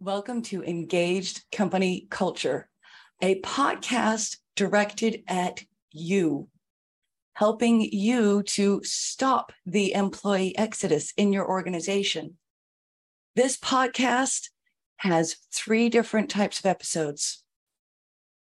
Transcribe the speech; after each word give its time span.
Welcome 0.00 0.42
to 0.42 0.62
Engaged 0.62 1.42
Company 1.50 2.06
Culture, 2.08 2.68
a 3.20 3.40
podcast 3.40 4.36
directed 4.54 5.24
at 5.26 5.64
you, 5.90 6.46
helping 7.32 7.80
you 7.80 8.44
to 8.44 8.80
stop 8.84 9.52
the 9.66 9.94
employee 9.94 10.56
exodus 10.56 11.12
in 11.16 11.32
your 11.32 11.48
organization. 11.48 12.36
This 13.34 13.58
podcast 13.58 14.50
has 14.98 15.34
three 15.52 15.88
different 15.88 16.30
types 16.30 16.60
of 16.60 16.66
episodes. 16.66 17.42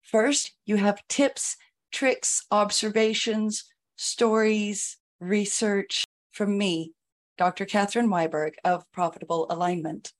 First, 0.03 0.53
you 0.67 0.75
have 0.75 1.01
tips, 1.09 1.57
tricks, 1.91 2.45
observations, 2.51 3.65
stories, 3.95 4.97
research 5.19 6.03
from 6.31 6.55
me, 6.55 6.93
Dr. 7.35 7.65
Catherine 7.65 8.09
Wyborg 8.09 8.53
of 8.63 8.83
Profitable 8.91 9.47
Alignment. 9.49 10.13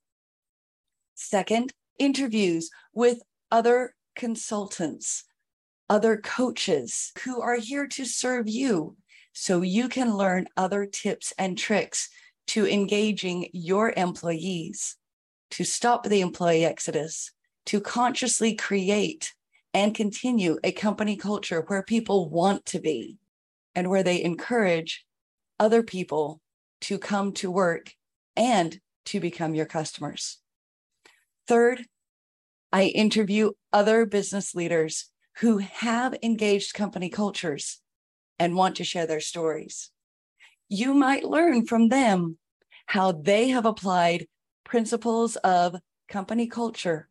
Second, 1.19 1.73
interviews 1.97 2.69
with 2.93 3.23
other 3.51 3.95
consultants, 4.15 5.23
other 5.89 6.15
coaches 6.15 7.11
who 7.23 7.41
are 7.41 7.57
here 7.57 7.87
to 7.87 8.05
serve 8.05 8.47
you 8.47 8.95
so 9.33 9.61
you 9.61 9.89
can 9.89 10.15
learn 10.15 10.47
other 10.55 10.85
tips 10.85 11.33
and 11.39 11.57
tricks 11.57 12.09
to 12.45 12.67
engaging 12.67 13.49
your 13.51 13.93
employees, 13.97 14.95
to 15.49 15.63
stop 15.63 16.05
the 16.05 16.21
employee 16.21 16.63
exodus, 16.63 17.31
to 17.65 17.81
consciously 17.81 18.53
create 18.53 19.33
and 19.73 19.95
continue 19.95 20.59
a 20.63 20.71
company 20.71 21.17
culture 21.17 21.63
where 21.65 21.81
people 21.81 22.29
want 22.29 22.63
to 22.67 22.79
be 22.79 23.17
and 23.73 23.89
where 23.89 24.03
they 24.03 24.23
encourage 24.23 25.03
other 25.59 25.81
people 25.81 26.41
to 26.79 26.99
come 26.99 27.31
to 27.33 27.49
work 27.49 27.93
and 28.35 28.79
to 29.05 29.19
become 29.19 29.55
your 29.55 29.65
customers. 29.65 30.37
Third, 31.47 31.85
I 32.73 32.83
interview 32.83 33.51
other 33.71 34.05
business 34.05 34.53
leaders 34.53 35.09
who 35.37 35.59
have 35.59 36.15
engaged 36.21 36.73
company 36.73 37.09
cultures 37.09 37.79
and 38.37 38.55
want 38.55 38.75
to 38.77 38.83
share 38.83 39.07
their 39.07 39.21
stories. 39.21 39.91
You 40.67 40.93
might 40.93 41.23
learn 41.23 41.65
from 41.65 41.89
them 41.89 42.37
how 42.87 43.13
they 43.13 43.49
have 43.49 43.65
applied 43.65 44.27
principles 44.65 45.37
of 45.37 45.75
company 46.09 46.47
culture 46.47 47.07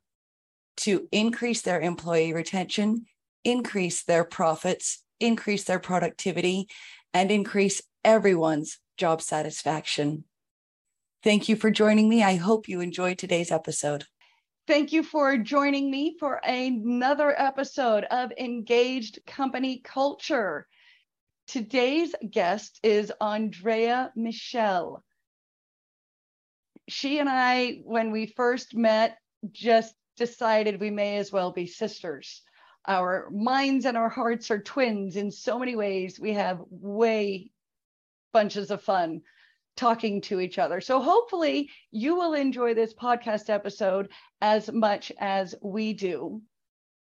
to 0.79 1.09
increase 1.11 1.63
their 1.63 1.81
employee 1.81 2.35
retention, 2.35 3.07
increase 3.45 4.05
their 4.05 4.25
profits, 4.25 5.03
increase 5.21 5.65
their 5.65 5.79
productivity, 5.79 6.69
and 7.15 7.31
increase 7.31 7.81
everyone's 8.05 8.79
job 8.99 9.23
satisfaction. 9.23 10.25
Thank 11.23 11.49
you 11.49 11.57
for 11.57 11.71
joining 11.71 12.09
me. 12.09 12.23
I 12.23 12.37
hope 12.37 12.69
you 12.69 12.81
enjoyed 12.81 13.19
today's 13.19 13.51
episode. 13.51 14.05
Thank 14.67 14.93
you 14.93 15.05
for 15.05 15.39
joining 15.39 15.93
me 15.93 16.17
for 16.19 16.41
another 16.43 17.33
episode 17.41 18.03
of 18.03 18.33
Engaged 18.37 19.21
Company 19.25 19.81
Culture. 19.85 20.67
Today's 21.47 22.13
guest 22.29 22.81
is 22.83 23.13
Andrea 23.21 24.11
Michel. 24.17 25.05
She 26.89 27.21
and 27.21 27.29
I, 27.29 27.81
when 27.85 28.11
we 28.11 28.27
first 28.27 28.75
met, 28.75 29.19
just 29.53 29.95
decided 30.17 30.81
we 30.81 30.91
may 30.91 31.19
as 31.19 31.31
well 31.31 31.53
be 31.53 31.69
sisters. 31.69 32.43
Our 32.89 33.31
minds 33.31 33.87
and 33.87 33.97
our 33.97 34.09
hearts 34.09 34.51
are 34.51 34.61
twins 34.61 35.15
in 35.15 35.31
so 35.31 35.61
many 35.61 35.77
ways. 35.77 36.19
We 36.19 36.33
have 36.33 36.59
way 36.71 37.53
bunches 38.33 38.73
of 38.73 38.83
fun 38.83 39.23
talking 39.77 40.21
to 40.23 40.41
each 40.41 40.59
other. 40.59 40.81
So 40.81 41.01
hopefully 41.01 41.71
you 41.93 42.17
will 42.17 42.35
enjoy 42.35 42.75
this 42.75 42.95
podcast 42.95 43.51
episode 43.51 44.09
as 44.41 44.73
much 44.73 45.13
as 45.19 45.55
we 45.63 45.93
do. 45.93 46.43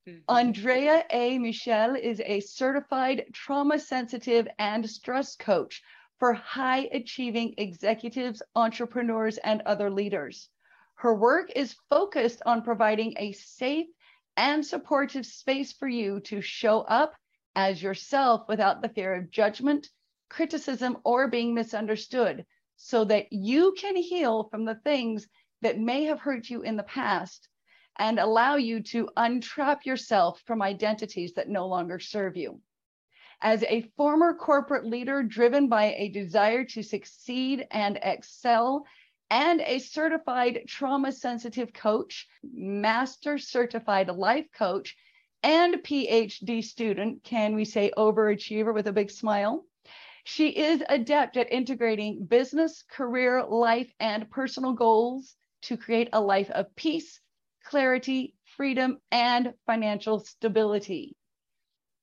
Mm-hmm. 0.07 0.19
Andrea 0.35 1.03
A. 1.11 1.37
Michel 1.39 1.95
is 1.95 2.21
a 2.23 2.39
certified 2.39 3.25
trauma 3.33 3.79
sensitive 3.79 4.47
and 4.57 4.89
stress 4.89 5.35
coach 5.35 5.81
for 6.19 6.33
high 6.33 6.89
achieving 6.91 7.53
executives, 7.57 8.41
entrepreneurs, 8.55 9.37
and 9.37 9.61
other 9.65 9.89
leaders. 9.89 10.49
Her 10.95 11.15
work 11.15 11.51
is 11.55 11.77
focused 11.89 12.41
on 12.45 12.61
providing 12.61 13.15
a 13.17 13.31
safe 13.31 13.87
and 14.35 14.65
supportive 14.65 15.25
space 15.25 15.73
for 15.73 15.87
you 15.87 16.19
to 16.21 16.41
show 16.41 16.81
up 16.81 17.13
as 17.55 17.81
yourself 17.81 18.47
without 18.47 18.81
the 18.81 18.89
fear 18.89 19.15
of 19.15 19.31
judgment, 19.31 19.89
criticism, 20.29 20.97
or 21.03 21.27
being 21.27 21.53
misunderstood 21.53 22.45
so 22.81 23.03
that 23.03 23.31
you 23.31 23.73
can 23.77 23.95
heal 23.95 24.45
from 24.45 24.63
the 24.63 24.75
things 24.75 25.27
that 25.61 25.77
may 25.77 26.05
have 26.05 26.21
hurt 26.21 26.49
you 26.49 26.61
in 26.61 26.77
the 26.77 26.83
past 26.83 27.49
and 27.97 28.17
allow 28.17 28.55
you 28.55 28.81
to 28.81 29.09
untrap 29.17 29.85
yourself 29.85 30.41
from 30.45 30.61
identities 30.61 31.33
that 31.33 31.49
no 31.49 31.67
longer 31.67 31.99
serve 31.99 32.37
you. 32.37 32.61
As 33.41 33.63
a 33.63 33.81
former 33.97 34.33
corporate 34.33 34.85
leader 34.85 35.21
driven 35.21 35.67
by 35.67 35.93
a 35.97 36.07
desire 36.07 36.63
to 36.65 36.81
succeed 36.81 37.67
and 37.69 37.99
excel, 38.01 38.85
and 39.29 39.59
a 39.61 39.79
certified 39.79 40.61
trauma 40.65 41.11
sensitive 41.11 41.73
coach, 41.73 42.27
master 42.41 43.37
certified 43.37 44.07
life 44.07 44.47
coach, 44.57 44.95
and 45.43 45.75
PhD 45.75 46.63
student, 46.63 47.23
can 47.23 47.55
we 47.55 47.65
say 47.65 47.91
overachiever 47.97 48.73
with 48.73 48.87
a 48.87 48.93
big 48.93 49.11
smile? 49.11 49.65
She 50.31 50.49
is 50.49 50.83
adept 50.87 51.37
at 51.37 51.51
integrating 51.51 52.23
business, 52.23 52.83
career, 52.83 53.43
life, 53.43 53.91
and 53.99 54.29
personal 54.29 54.73
goals 54.73 55.35
to 55.63 55.75
create 55.75 56.09
a 56.13 56.21
life 56.21 56.51
of 56.51 56.75
peace, 56.75 57.19
clarity, 57.63 58.35
freedom, 58.55 59.01
and 59.11 59.55
financial 59.65 60.19
stability. 60.19 61.17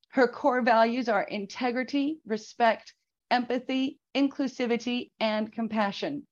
Her 0.09 0.27
core 0.27 0.61
values 0.61 1.07
are 1.07 1.23
integrity, 1.23 2.19
respect, 2.25 2.93
empathy, 3.31 3.97
inclusivity, 4.13 5.11
and 5.21 5.49
compassion. 5.49 6.27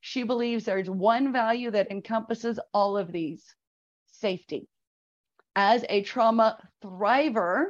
She 0.00 0.24
believes 0.24 0.64
there's 0.64 0.90
one 0.90 1.32
value 1.32 1.70
that 1.70 1.92
encompasses 1.92 2.58
all 2.74 2.98
of 2.98 3.12
these 3.12 3.54
safety. 4.08 4.66
As 5.54 5.84
a 5.88 6.02
trauma 6.02 6.58
thriver, 6.82 7.66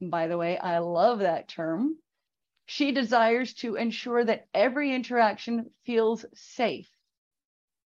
by 0.00 0.28
the 0.28 0.38
way, 0.38 0.58
I 0.58 0.78
love 0.78 1.18
that 1.18 1.48
term, 1.48 1.96
she 2.66 2.90
desires 2.90 3.54
to 3.54 3.76
ensure 3.76 4.24
that 4.24 4.48
every 4.52 4.92
interaction 4.92 5.70
feels 5.84 6.26
safe, 6.34 6.90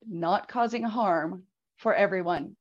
not 0.06 0.48
causing 0.48 0.82
harm 0.82 1.46
for 1.76 1.94
everyone. 1.94 2.56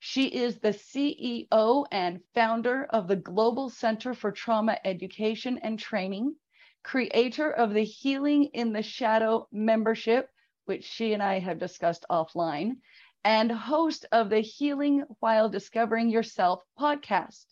She 0.00 0.26
is 0.26 0.58
the 0.58 0.70
CEO 0.70 1.86
and 1.92 2.20
founder 2.34 2.84
of 2.86 3.06
the 3.06 3.14
Global 3.14 3.70
Center 3.70 4.12
for 4.12 4.32
Trauma 4.32 4.76
Education 4.84 5.58
and 5.58 5.78
Training, 5.78 6.34
creator 6.82 7.52
of 7.52 7.72
the 7.72 7.84
Healing 7.84 8.46
in 8.46 8.72
the 8.72 8.82
Shadow 8.82 9.46
membership, 9.52 10.28
which 10.64 10.84
she 10.84 11.12
and 11.12 11.22
I 11.22 11.38
have 11.38 11.60
discussed 11.60 12.04
offline, 12.10 12.78
and 13.22 13.52
host 13.52 14.04
of 14.10 14.30
the 14.30 14.40
Healing 14.40 15.04
While 15.20 15.48
Discovering 15.48 16.10
Yourself 16.10 16.64
podcast. 16.76 17.46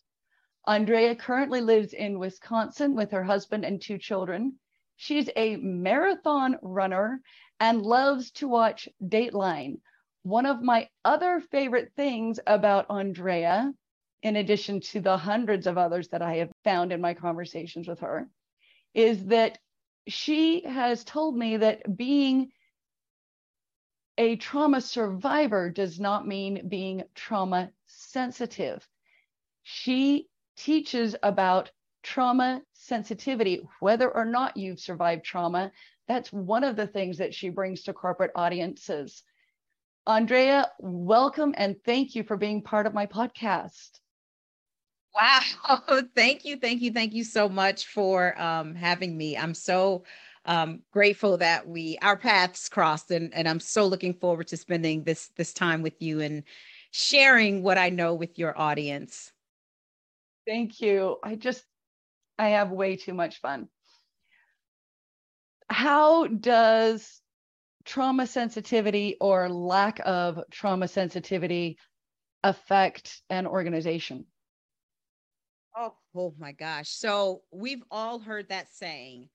Andrea 0.67 1.15
currently 1.15 1.61
lives 1.61 1.93
in 1.93 2.19
Wisconsin 2.19 2.93
with 2.95 3.11
her 3.11 3.23
husband 3.23 3.65
and 3.65 3.81
two 3.81 3.97
children. 3.97 4.59
She's 4.95 5.29
a 5.35 5.55
marathon 5.55 6.57
runner 6.61 7.21
and 7.59 7.81
loves 7.81 8.31
to 8.31 8.47
watch 8.47 8.87
Dateline. 9.03 9.79
One 10.23 10.45
of 10.45 10.61
my 10.61 10.89
other 11.03 11.39
favorite 11.39 11.93
things 11.95 12.39
about 12.45 12.85
Andrea, 12.89 13.73
in 14.21 14.35
addition 14.35 14.81
to 14.81 15.01
the 15.01 15.17
hundreds 15.17 15.65
of 15.65 15.79
others 15.79 16.09
that 16.09 16.21
I 16.21 16.35
have 16.35 16.51
found 16.63 16.91
in 16.91 17.01
my 17.01 17.15
conversations 17.15 17.87
with 17.87 18.01
her, 18.01 18.29
is 18.93 19.25
that 19.27 19.57
she 20.07 20.61
has 20.61 21.03
told 21.03 21.35
me 21.35 21.57
that 21.57 21.97
being 21.97 22.51
a 24.17 24.35
trauma 24.35 24.81
survivor 24.81 25.71
does 25.71 25.99
not 25.99 26.27
mean 26.27 26.67
being 26.67 27.03
trauma 27.15 27.71
sensitive. 27.87 28.87
She 29.63 30.27
teaches 30.61 31.15
about 31.23 31.71
trauma 32.03 32.61
sensitivity, 32.73 33.61
whether 33.79 34.09
or 34.09 34.25
not 34.25 34.55
you've 34.55 34.79
survived 34.79 35.23
trauma. 35.23 35.71
That's 36.07 36.31
one 36.31 36.63
of 36.63 36.75
the 36.75 36.85
things 36.85 37.17
that 37.17 37.33
she 37.33 37.49
brings 37.49 37.83
to 37.83 37.93
corporate 37.93 38.31
audiences. 38.35 39.23
Andrea, 40.05 40.69
welcome 40.79 41.55
and 41.57 41.75
thank 41.83 42.13
you 42.15 42.23
for 42.23 42.37
being 42.37 42.61
part 42.61 42.85
of 42.85 42.93
my 42.93 43.07
podcast. 43.07 43.99
Wow. 45.13 46.01
Thank 46.15 46.45
you. 46.45 46.57
Thank 46.57 46.81
you. 46.81 46.91
Thank 46.91 47.13
you 47.13 47.23
so 47.23 47.49
much 47.49 47.87
for 47.87 48.39
um, 48.41 48.75
having 48.75 49.17
me. 49.17 49.37
I'm 49.37 49.53
so 49.53 50.03
um, 50.45 50.81
grateful 50.91 51.37
that 51.37 51.67
we 51.67 51.97
our 52.01 52.17
paths 52.17 52.69
crossed 52.69 53.11
and, 53.11 53.33
and 53.33 53.47
I'm 53.47 53.59
so 53.59 53.85
looking 53.85 54.13
forward 54.13 54.47
to 54.47 54.57
spending 54.57 55.03
this 55.03 55.29
this 55.35 55.53
time 55.53 55.81
with 55.81 56.01
you 56.01 56.21
and 56.21 56.43
sharing 56.91 57.61
what 57.61 57.77
I 57.77 57.89
know 57.89 58.13
with 58.15 58.39
your 58.39 58.57
audience. 58.57 59.33
Thank 60.47 60.81
you. 60.81 61.17
I 61.23 61.35
just, 61.35 61.63
I 62.37 62.49
have 62.49 62.71
way 62.71 62.95
too 62.95 63.13
much 63.13 63.39
fun. 63.39 63.67
How 65.69 66.27
does 66.27 67.21
trauma 67.85 68.27
sensitivity 68.27 69.17
or 69.19 69.49
lack 69.49 69.99
of 70.03 70.39
trauma 70.51 70.87
sensitivity 70.87 71.77
affect 72.43 73.21
an 73.29 73.47
organization? 73.47 74.25
Oh, 75.75 75.95
oh 76.15 76.33
my 76.37 76.51
gosh. 76.51 76.89
So 76.89 77.43
we've 77.51 77.83
all 77.89 78.19
heard 78.19 78.49
that 78.49 78.73
saying 78.73 79.29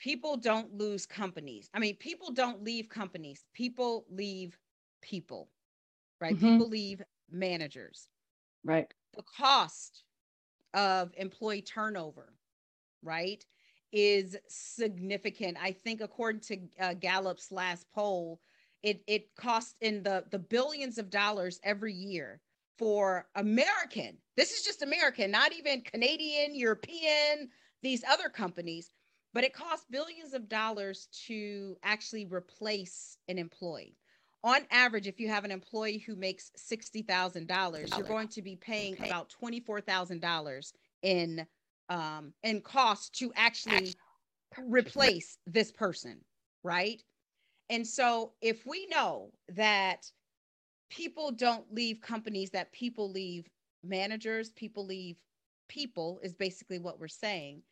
people 0.00 0.36
don't 0.36 0.74
lose 0.74 1.06
companies. 1.06 1.68
I 1.72 1.78
mean, 1.78 1.96
people 1.96 2.32
don't 2.32 2.62
leave 2.62 2.88
companies, 2.88 3.44
people 3.54 4.04
leave 4.10 4.58
people, 5.02 5.48
right? 6.20 6.34
Mm-hmm. 6.34 6.52
People 6.52 6.68
leave 6.68 7.02
managers. 7.30 8.08
Right. 8.64 8.92
The 9.16 9.22
cost 9.22 10.04
of 10.74 11.12
employee 11.16 11.62
turnover, 11.62 12.34
right, 13.02 13.44
is 13.92 14.36
significant. 14.48 15.56
I 15.60 15.72
think 15.72 16.00
according 16.00 16.42
to 16.42 16.58
uh, 16.80 16.94
Gallup's 16.94 17.50
last 17.50 17.86
poll, 17.94 18.40
it 18.82 19.02
it 19.06 19.34
costs 19.36 19.74
in 19.80 20.02
the 20.02 20.24
the 20.30 20.38
billions 20.38 20.98
of 20.98 21.10
dollars 21.10 21.60
every 21.64 21.94
year 21.94 22.40
for 22.78 23.26
American. 23.34 24.18
This 24.36 24.52
is 24.52 24.62
just 24.64 24.82
American, 24.82 25.30
not 25.30 25.52
even 25.52 25.80
Canadian, 25.80 26.54
European, 26.54 27.48
these 27.82 28.04
other 28.04 28.28
companies, 28.28 28.90
but 29.32 29.44
it 29.44 29.54
costs 29.54 29.86
billions 29.90 30.34
of 30.34 30.48
dollars 30.48 31.08
to 31.26 31.76
actually 31.82 32.26
replace 32.26 33.16
an 33.28 33.38
employee. 33.38 33.96
On 34.46 34.60
average, 34.70 35.08
if 35.08 35.18
you 35.18 35.28
have 35.28 35.44
an 35.44 35.50
employee 35.50 35.98
who 35.98 36.14
makes 36.14 36.52
$60,000, 36.56 37.96
you're 37.96 38.06
going 38.06 38.28
to 38.28 38.42
be 38.42 38.54
paying 38.54 38.94
okay. 38.94 39.08
about 39.08 39.34
$24,000 39.42 40.72
in 41.02 41.46
um 41.88 42.32
in 42.44 42.60
cost 42.60 43.12
to 43.16 43.32
actually 43.34 43.94
replace 44.58 45.38
this 45.46 45.72
person, 45.72 46.20
right? 46.62 47.02
And 47.70 47.84
so 47.84 48.34
if 48.40 48.64
we 48.66 48.86
know 48.86 49.32
that 49.48 50.06
people 50.90 51.32
don't 51.32 51.64
leave 51.74 52.00
companies 52.00 52.50
that 52.50 52.70
people 52.72 53.10
leave 53.10 53.48
managers 53.82 54.50
people 54.50 54.84
leave 54.86 55.16
people 55.68 56.20
is 56.22 56.34
basically 56.34 56.78
what 56.78 56.98
we're 57.00 57.08
saying 57.08 57.62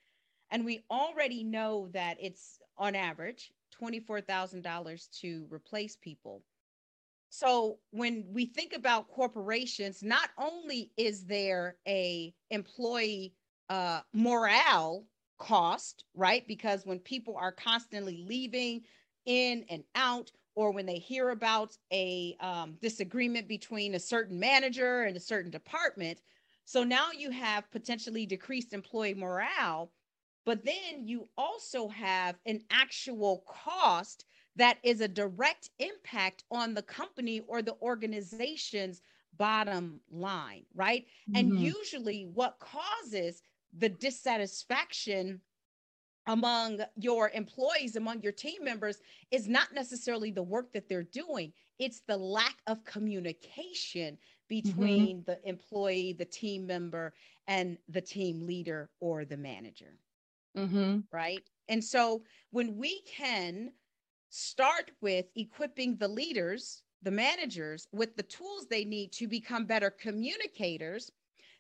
and 0.51 0.65
we 0.65 0.85
already 0.91 1.45
know 1.45 1.89
that 1.93 2.17
it's 2.21 2.59
on 2.77 2.95
average 2.95 3.53
$24,000 3.81 5.21
to 5.21 5.47
replace 5.51 5.97
people 5.97 6.43
so 7.35 7.79
when 7.91 8.25
we 8.33 8.47
think 8.47 8.75
about 8.75 9.09
corporations 9.09 10.03
not 10.03 10.31
only 10.39 10.93
is 10.97 11.25
there 11.25 11.77
a 11.89 12.33
employee 12.51 13.35
uh, 13.69 14.01
morale 14.13 15.05
cost 15.39 16.05
right 16.15 16.47
because 16.47 16.87
when 16.87 17.01
people 17.01 17.37
are 17.37 17.51
constantly 17.51 18.25
leaving 18.29 18.83
in 19.27 19.65
and 19.69 19.83
out 19.97 20.31
or 20.55 20.71
when 20.71 20.87
they 20.87 20.99
hear 20.99 21.31
about 21.31 21.77
a 21.93 22.37
um, 22.39 22.77
disagreement 22.81 23.49
between 23.49 23.97
a 23.97 24.01
certain 24.01 24.39
manager 24.39 25.03
and 25.03 25.17
a 25.17 25.21
certain 25.21 25.51
department. 25.51 26.21
So 26.65 26.85
now 26.85 27.11
you 27.11 27.31
have 27.31 27.69
potentially 27.73 28.27
decreased 28.27 28.73
employee 28.73 29.15
morale, 29.15 29.91
but 30.47 30.65
then 30.65 31.09
you 31.09 31.29
also 31.37 31.89
have 31.89 32.37
an 32.47 32.61
actual 32.71 33.45
cost 33.49 34.25
that 34.57 34.79
is 34.83 35.01
a 35.01 35.09
direct 35.09 35.71
impact 35.79 36.45
on 36.51 36.75
the 36.75 36.83
company 36.83 37.41
or 37.47 37.63
the 37.63 37.77
organization's 37.83 39.03
bottom 39.37 40.01
line, 40.11 40.65
right? 40.75 41.07
Mm-hmm. 41.29 41.37
And 41.37 41.61
usually 41.61 42.29
what 42.35 42.59
causes 42.61 43.43
the 43.77 43.89
dissatisfaction 43.89 45.41
among 46.27 46.81
your 46.97 47.31
employees, 47.35 47.97
among 47.97 48.23
your 48.23 48.33
team 48.33 48.65
members, 48.65 48.99
is 49.31 49.47
not 49.49 49.75
necessarily 49.75 50.31
the 50.31 50.43
work 50.43 50.73
that 50.73 50.89
they're 50.89 51.03
doing. 51.03 51.53
It's 51.79 52.03
the 52.07 52.17
lack 52.17 52.57
of 52.67 52.85
communication 52.85 54.15
mm-hmm. 54.15 54.49
between 54.49 55.19
mm-hmm. 55.19 55.31
the 55.31 55.49
employee, 55.49 56.15
the 56.17 56.25
team 56.25 56.67
member, 56.67 57.13
and 57.47 57.77
the 57.89 58.01
team 58.01 58.47
leader 58.47 58.89
or 59.01 59.25
the 59.25 59.37
manager. 59.37 59.99
Mm-hmm. 60.57 61.01
Right. 61.13 61.43
And 61.69 61.83
so 61.83 62.23
when 62.53 62.77
we 62.77 63.03
can 63.03 63.73
start 64.35 64.91
with 65.01 65.27
equipping 65.37 65.97
the 65.97 66.09
leaders, 66.09 66.83
the 67.03 67.11
managers, 67.11 67.87
with 67.93 68.17
the 68.17 68.23
tools 68.25 68.67
they 68.67 68.85
need 68.85 69.13
to 69.13 69.29
become 69.29 69.65
better 69.65 69.91
communicators, 69.91 71.13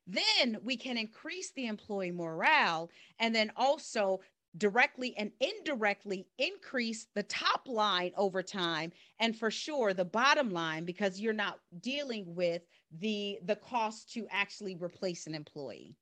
then 0.08 0.58
we 0.62 0.76
can 0.76 0.98
increase 0.98 1.52
the 1.52 1.66
employee 1.66 2.10
morale 2.10 2.90
and 3.20 3.32
then 3.32 3.52
also 3.56 4.20
directly 4.56 5.16
and 5.16 5.30
indirectly 5.40 6.26
increase 6.38 7.06
the 7.14 7.22
top 7.22 7.68
line 7.68 8.12
over 8.16 8.42
time 8.42 8.92
and 9.20 9.38
for 9.38 9.50
sure 9.50 9.94
the 9.94 10.04
bottom 10.04 10.50
line 10.50 10.84
because 10.84 11.20
you're 11.20 11.32
not 11.32 11.58
dealing 11.80 12.34
with 12.34 12.62
the 12.98 13.38
the 13.44 13.56
cost 13.56 14.12
to 14.12 14.26
actually 14.30 14.76
replace 14.76 15.26
an 15.26 15.34
employee. 15.34 15.96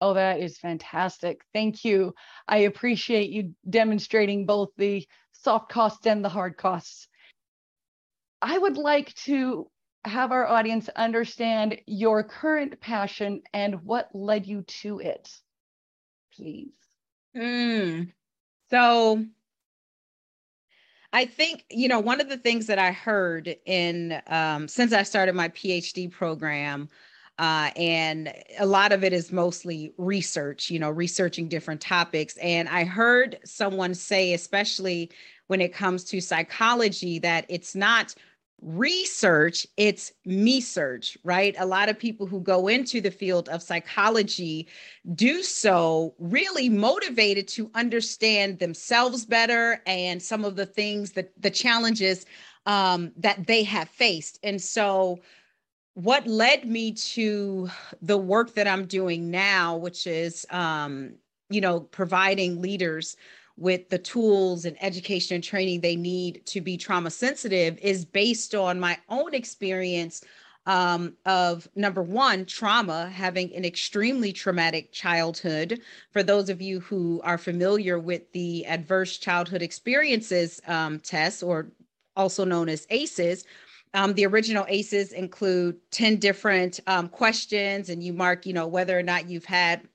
Oh 0.00 0.14
that 0.14 0.40
is 0.40 0.58
fantastic. 0.58 1.40
Thank 1.52 1.84
you. 1.84 2.14
I 2.48 2.58
appreciate 2.58 3.30
you 3.30 3.54
demonstrating 3.68 4.44
both 4.44 4.70
the 4.76 5.06
soft 5.42 5.70
costs 5.70 6.06
and 6.06 6.24
the 6.24 6.28
hard 6.28 6.56
costs 6.56 7.08
i 8.42 8.56
would 8.56 8.76
like 8.76 9.14
to 9.14 9.68
have 10.04 10.30
our 10.30 10.46
audience 10.46 10.88
understand 10.90 11.80
your 11.86 12.22
current 12.22 12.80
passion 12.80 13.42
and 13.52 13.82
what 13.84 14.08
led 14.14 14.46
you 14.46 14.62
to 14.62 15.00
it 15.00 15.30
please 16.34 16.74
Mm. 17.36 18.12
So 18.70 19.24
I 21.12 21.26
think, 21.26 21.64
you 21.70 21.88
know, 21.88 22.00
one 22.00 22.20
of 22.20 22.28
the 22.28 22.38
things 22.38 22.66
that 22.66 22.78
I 22.78 22.92
heard 22.92 23.54
in 23.66 24.20
um, 24.26 24.68
since 24.68 24.92
I 24.92 25.02
started 25.02 25.34
my 25.34 25.48
PhD 25.50 26.10
program, 26.10 26.88
uh, 27.38 27.70
and 27.76 28.32
a 28.58 28.66
lot 28.66 28.92
of 28.92 29.04
it 29.04 29.12
is 29.12 29.30
mostly 29.30 29.92
research, 29.98 30.70
you 30.70 30.78
know, 30.78 30.90
researching 30.90 31.48
different 31.48 31.80
topics. 31.80 32.36
And 32.38 32.68
I 32.68 32.84
heard 32.84 33.38
someone 33.44 33.94
say, 33.94 34.32
especially 34.32 35.10
when 35.48 35.60
it 35.60 35.74
comes 35.74 36.04
to 36.04 36.20
psychology, 36.20 37.18
that 37.18 37.44
it's 37.48 37.74
not 37.74 38.14
research, 38.62 39.66
it's 39.76 40.12
me 40.24 40.62
search, 40.62 41.18
right? 41.24 41.54
A 41.58 41.66
lot 41.66 41.90
of 41.90 41.98
people 41.98 42.26
who 42.26 42.40
go 42.40 42.68
into 42.68 43.02
the 43.02 43.10
field 43.10 43.50
of 43.50 43.62
psychology 43.62 44.66
do 45.14 45.42
so 45.42 46.14
really 46.18 46.70
motivated 46.70 47.48
to 47.48 47.70
understand 47.74 48.58
themselves 48.58 49.26
better 49.26 49.82
and 49.86 50.22
some 50.22 50.44
of 50.44 50.56
the 50.56 50.66
things 50.66 51.12
that 51.12 51.30
the 51.40 51.50
challenges 51.50 52.24
um, 52.64 53.12
that 53.16 53.46
they 53.46 53.62
have 53.62 53.88
faced. 53.90 54.38
And 54.42 54.60
so, 54.60 55.20
what 55.96 56.26
led 56.26 56.66
me 56.66 56.92
to 56.92 57.70
the 58.02 58.18
work 58.18 58.52
that 58.52 58.68
I'm 58.68 58.84
doing 58.84 59.30
now, 59.30 59.78
which 59.78 60.06
is, 60.06 60.44
um, 60.50 61.14
you 61.48 61.62
know, 61.62 61.80
providing 61.80 62.60
leaders 62.60 63.16
with 63.56 63.88
the 63.88 63.96
tools 63.96 64.66
and 64.66 64.76
education 64.82 65.36
and 65.36 65.42
training 65.42 65.80
they 65.80 65.96
need 65.96 66.44
to 66.44 66.60
be 66.60 66.76
trauma 66.76 67.10
sensitive 67.10 67.78
is 67.78 68.04
based 68.04 68.54
on 68.54 68.78
my 68.78 68.98
own 69.08 69.32
experience 69.32 70.22
um, 70.66 71.14
of 71.24 71.66
number 71.76 72.02
one, 72.02 72.44
trauma, 72.44 73.08
having 73.08 73.56
an 73.56 73.64
extremely 73.64 74.34
traumatic 74.34 74.92
childhood. 74.92 75.80
For 76.10 76.22
those 76.22 76.50
of 76.50 76.60
you 76.60 76.80
who 76.80 77.22
are 77.24 77.38
familiar 77.38 77.98
with 77.98 78.30
the 78.32 78.66
Adverse 78.66 79.16
Childhood 79.16 79.62
Experiences 79.62 80.60
um, 80.66 80.98
test, 81.00 81.42
or 81.42 81.68
also 82.16 82.44
known 82.44 82.68
as 82.68 82.86
ACEs, 82.90 83.44
um, 83.96 84.12
the 84.12 84.26
original 84.26 84.66
ACEs 84.68 85.12
include 85.12 85.78
10 85.90 86.16
different 86.16 86.80
um, 86.86 87.08
questions, 87.08 87.88
and 87.88 88.02
you 88.04 88.12
mark, 88.12 88.44
you 88.44 88.52
know, 88.52 88.66
whether 88.66 88.96
or 88.96 89.02
not 89.02 89.28
you've 89.28 89.46
had 89.46 89.88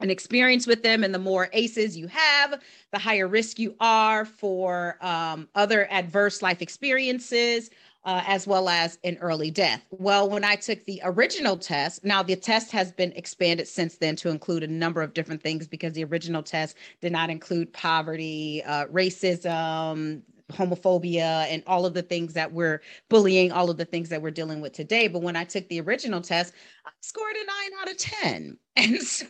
an 0.00 0.10
experience 0.10 0.66
with 0.66 0.82
them. 0.82 1.04
And 1.04 1.14
the 1.14 1.20
more 1.20 1.48
ACEs 1.52 1.96
you 1.96 2.08
have 2.08 2.60
the 2.90 2.98
higher 2.98 3.28
risk 3.28 3.60
you 3.60 3.76
are 3.78 4.24
for 4.24 4.98
um, 5.00 5.48
other 5.54 5.86
adverse 5.90 6.42
life 6.42 6.60
experiences 6.60 7.70
uh, 8.04 8.22
as 8.26 8.48
well 8.48 8.68
as 8.68 8.98
an 9.04 9.16
early 9.20 9.50
death. 9.50 9.86
Well 9.90 10.28
when 10.28 10.42
i 10.42 10.56
took 10.56 10.84
the 10.86 11.00
original 11.04 11.56
test 11.56 12.04
now 12.04 12.20
the 12.20 12.34
test 12.34 12.72
has 12.72 12.90
been 12.90 13.12
expanded 13.12 13.68
since 13.68 13.96
then 13.96 14.16
to 14.16 14.28
include 14.28 14.64
a 14.64 14.66
number 14.66 15.02
of 15.02 15.14
different 15.14 15.40
things 15.40 15.68
because 15.68 15.92
the 15.92 16.02
original 16.02 16.42
test 16.42 16.76
did 17.00 17.12
not 17.12 17.30
include 17.30 17.72
poverty 17.72 18.62
uh, 18.64 18.86
racism 18.86 20.22
homophobia 20.52 21.46
and 21.48 21.62
all 21.66 21.86
of 21.86 21.94
the 21.94 22.02
things 22.02 22.34
that 22.34 22.52
we're 22.52 22.80
bullying, 23.08 23.52
all 23.52 23.70
of 23.70 23.76
the 23.76 23.84
things 23.84 24.08
that 24.08 24.22
we're 24.22 24.30
dealing 24.30 24.60
with 24.60 24.72
today. 24.72 25.08
But 25.08 25.22
when 25.22 25.36
I 25.36 25.44
took 25.44 25.68
the 25.68 25.80
original 25.80 26.20
test, 26.20 26.54
I 26.86 26.90
scored 27.00 27.36
a 27.36 27.46
nine 27.46 27.80
out 27.80 27.90
of 27.90 27.96
10. 27.96 28.58
And 28.76 29.02
so 29.02 29.26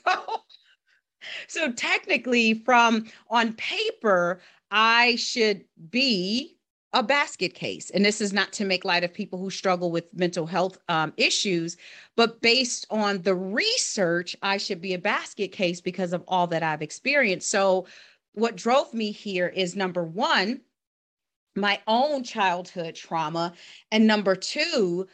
so 1.49 1.73
technically 1.73 2.55
from 2.55 3.07
on 3.31 3.53
paper 3.55 4.41
i 4.71 5.15
should 5.17 5.65
be 5.91 6.57
a 6.95 7.03
basket 7.03 7.55
case 7.55 7.91
and 7.91 8.05
this 8.05 8.21
is 8.21 8.33
not 8.33 8.53
to 8.53 8.65
make 8.65 8.85
light 8.85 9.05
of 9.05 9.15
people 9.15 9.39
who 9.39 9.51
struggle 9.51 9.91
with 9.91 10.13
mental 10.15 10.47
health 10.47 10.79
um, 10.89 11.13
issues 11.17 11.77
but 12.17 12.41
based 12.41 12.87
on 12.91 13.23
the 13.23 13.35
research 13.35 14.37
i 14.43 14.57
should 14.57 14.81
be 14.81 14.95
a 14.95 14.99
basket 14.99 15.53
case 15.53 15.81
because 15.81 16.13
of 16.13 16.23
all 16.29 16.47
that 16.47 16.63
i've 16.63 16.83
experienced 16.83 17.49
so 17.49 17.87
what 18.35 18.57
drove 18.57 18.93
me 18.93 19.11
here 19.11 19.49
is 19.49 19.77
number 19.77 20.05
one 20.05 20.61
my 21.55 21.81
own 21.87 22.23
childhood 22.23 22.95
trauma. 22.95 23.53
And 23.91 24.07
number 24.07 24.35
two, 24.35 25.07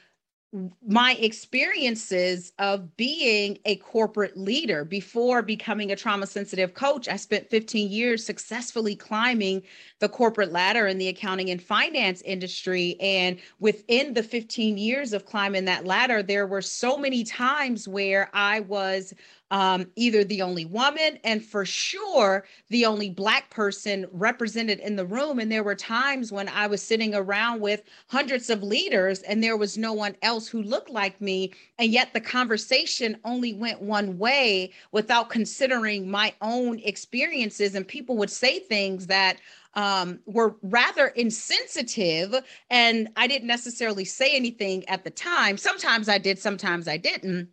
my 0.87 1.12
experiences 1.21 2.52
of 2.59 2.97
being 2.97 3.59
a 3.66 3.76
corporate 3.76 4.35
leader 4.35 4.83
before 4.83 5.42
becoming 5.42 5.92
a 5.92 5.97
trauma 5.97 6.26
sensitive 6.26 6.73
coach 6.73 7.07
i 7.07 7.16
spent 7.16 7.50
15 7.50 7.90
years 7.90 8.25
successfully 8.25 8.97
climbing 8.97 9.62
the 9.99 10.09
corporate 10.09 10.50
ladder 10.50 10.87
in 10.87 10.97
the 10.97 11.09
accounting 11.09 11.50
and 11.50 11.62
finance 11.62 12.23
industry 12.23 12.97
and 12.99 13.38
within 13.61 14.14
the 14.14 14.23
15 14.23 14.78
years 14.78 15.12
of 15.12 15.26
climbing 15.26 15.66
that 15.66 15.85
ladder 15.85 16.23
there 16.23 16.47
were 16.47 16.62
so 16.62 16.97
many 16.97 17.25
times 17.25 17.87
where 17.87 18.30
i 18.33 18.61
was 18.61 19.12
um, 19.50 19.90
either 19.97 20.25
the 20.25 20.43
only 20.43 20.64
woman 20.64 21.19
and 21.25 21.45
for 21.45 21.64
sure 21.64 22.45
the 22.69 22.85
only 22.85 23.11
Black 23.11 23.50
person 23.50 24.07
represented 24.12 24.81
in 24.81 24.97
the 24.97 25.07
room. 25.07 25.38
And 25.38 25.50
there 25.50 25.62
were 25.62 25.75
times 25.75 26.31
when 26.31 26.49
I 26.49 26.67
was 26.67 26.83
sitting 26.83 27.14
around 27.14 27.61
with 27.61 27.83
hundreds 28.09 28.50
of 28.50 28.62
leaders 28.62 29.23
and 29.23 29.43
there 29.43 29.57
was 29.57 29.78
no 29.78 29.93
one 29.93 30.17
else 30.23 30.49
who 30.49 30.62
looked 30.62 30.90
like 30.90 31.21
me. 31.21 31.52
And 31.78 31.90
yet 31.93 32.12
the 32.12 32.21
conversation 32.21 33.19
only 33.25 33.55
went 33.55 33.81
one 33.81 34.19
way 34.19 34.73
without 34.93 35.31
considering 35.31 36.11
my 36.11 36.35
own 36.43 36.78
experiences. 36.81 37.75
And 37.75 37.87
people 37.87 38.17
would 38.19 38.31
say 38.31 38.59
things 38.59 39.07
that 39.07 39.38
um, 39.75 40.19
were 40.26 40.57
rather 40.62 41.09
insensitive. 41.09 42.35
And 42.69 43.09
I 43.17 43.26
didn't 43.26 43.47
necessarily 43.49 44.05
say 44.05 44.35
anything 44.35 44.88
at 44.88 45.05
the 45.05 45.11
time. 45.11 45.57
Sometimes 45.57 46.09
I 46.09 46.19
did, 46.19 46.38
sometimes 46.38 46.88
I 46.88 46.97
didn't. 46.97 47.49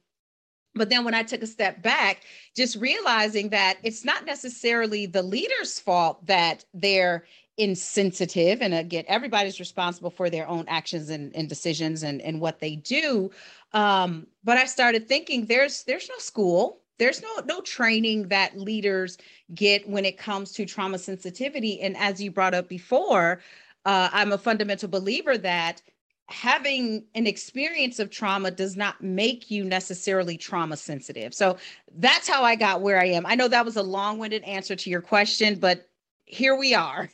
But 0.76 0.90
then 0.90 1.06
when 1.06 1.14
I 1.14 1.24
took 1.24 1.42
a 1.42 1.48
step 1.48 1.82
back, 1.82 2.22
just 2.56 2.76
realizing 2.76 3.50
that 3.50 3.78
it's 3.84 4.04
not 4.04 4.26
necessarily 4.26 5.06
the 5.06 5.24
leader's 5.24 5.80
fault 5.80 6.26
that 6.26 6.66
they're 6.74 7.26
insensitive. 7.58 8.62
And 8.62 8.74
again, 8.74 9.06
everybody's 9.08 9.60
responsible 9.60 10.10
for 10.10 10.30
their 10.30 10.48
own 10.48 10.66
actions 10.68 11.10
and, 11.10 11.34
and 11.36 11.48
decisions 11.48 12.04
and, 12.04 12.22
and 12.22 12.42
what 12.42 12.60
they 12.60 12.76
do. 12.76 13.32
Um, 13.72 14.28
but 14.44 14.58
I 14.58 14.66
started 14.66 15.08
thinking 15.08 15.46
there's 15.46 15.84
there's 15.84 16.10
no 16.10 16.18
school, 16.18 16.82
there's 16.98 17.22
no 17.22 17.30
no 17.46 17.62
training 17.62 18.28
that 18.28 18.58
leaders 18.60 19.18
get 19.54 19.88
when 19.88 20.04
it 20.04 20.18
comes 20.18 20.52
to 20.54 20.66
trauma 20.66 21.00
sensitivity. 21.00 21.80
And 21.82 21.96
as 21.96 22.22
you 22.22 22.32
brought 22.32 22.54
up 22.54 22.68
before, 22.68 23.40
uh, 23.86 24.10
I'm 24.12 24.34
a 24.34 24.38
fundamental 24.38 24.90
believer 24.90 25.38
that 25.38 25.82
having 26.28 27.06
an 27.14 27.28
experience 27.28 28.00
of 28.00 28.10
trauma 28.10 28.50
does 28.50 28.76
not 28.76 29.02
make 29.02 29.52
you 29.52 29.64
necessarily 29.64 30.38
trauma 30.38 30.76
sensitive. 30.76 31.34
So 31.34 31.58
that's 31.98 32.28
how 32.28 32.44
I 32.44 32.56
got 32.56 32.82
where 32.82 33.00
I 33.00 33.06
am. 33.06 33.26
I 33.26 33.36
know 33.36 33.48
that 33.48 33.66
was 33.66 33.76
a 33.76 33.84
long 33.84 34.18
winded 34.18 34.44
answer 34.44 34.76
to 34.76 34.90
your 34.90 35.02
question, 35.02 35.60
but 35.60 35.88
here 36.26 36.56
we 36.56 36.74
are. 36.74 37.10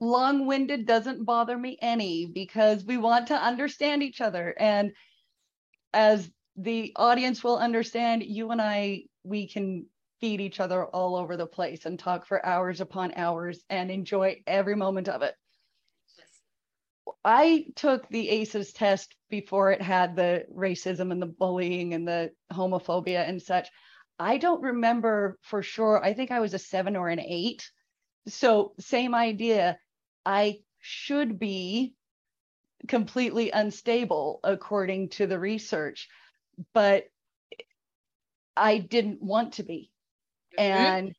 Long 0.00 0.46
winded 0.46 0.86
doesn't 0.86 1.24
bother 1.24 1.56
me 1.56 1.78
any 1.80 2.26
because 2.26 2.84
we 2.84 2.96
want 2.96 3.26
to 3.28 3.34
understand 3.34 4.02
each 4.02 4.20
other. 4.20 4.54
And 4.58 4.92
as 5.92 6.30
the 6.56 6.92
audience 6.96 7.42
will 7.42 7.58
understand, 7.58 8.22
you 8.22 8.50
and 8.50 8.60
I, 8.60 9.04
we 9.24 9.46
can 9.46 9.86
feed 10.20 10.40
each 10.40 10.60
other 10.60 10.84
all 10.84 11.16
over 11.16 11.36
the 11.36 11.46
place 11.46 11.86
and 11.86 11.98
talk 11.98 12.26
for 12.26 12.44
hours 12.44 12.82
upon 12.82 13.12
hours 13.16 13.64
and 13.70 13.90
enjoy 13.90 14.42
every 14.46 14.76
moment 14.76 15.08
of 15.08 15.22
it. 15.22 15.34
I 17.24 17.66
took 17.76 18.08
the 18.08 18.28
ACEs 18.28 18.72
test 18.72 19.14
before 19.28 19.72
it 19.72 19.82
had 19.82 20.16
the 20.16 20.44
racism 20.54 21.12
and 21.12 21.20
the 21.20 21.26
bullying 21.26 21.94
and 21.94 22.06
the 22.06 22.30
homophobia 22.52 23.28
and 23.28 23.40
such. 23.40 23.68
I 24.18 24.38
don't 24.38 24.62
remember 24.62 25.38
for 25.42 25.62
sure. 25.62 26.02
I 26.04 26.14
think 26.14 26.30
I 26.30 26.40
was 26.40 26.54
a 26.54 26.58
seven 26.58 26.96
or 26.96 27.08
an 27.08 27.20
eight. 27.20 27.70
So, 28.28 28.74
same 28.78 29.14
idea. 29.14 29.78
I 30.26 30.58
should 30.80 31.38
be 31.38 31.94
completely 32.86 33.50
unstable 33.50 34.40
according 34.44 35.10
to 35.10 35.26
the 35.26 35.38
research, 35.38 36.08
but 36.74 37.04
I 38.56 38.78
didn't 38.78 39.22
want 39.22 39.54
to 39.54 39.62
be. 39.62 39.90
Mm-hmm. 40.58 40.62
And 40.62 41.14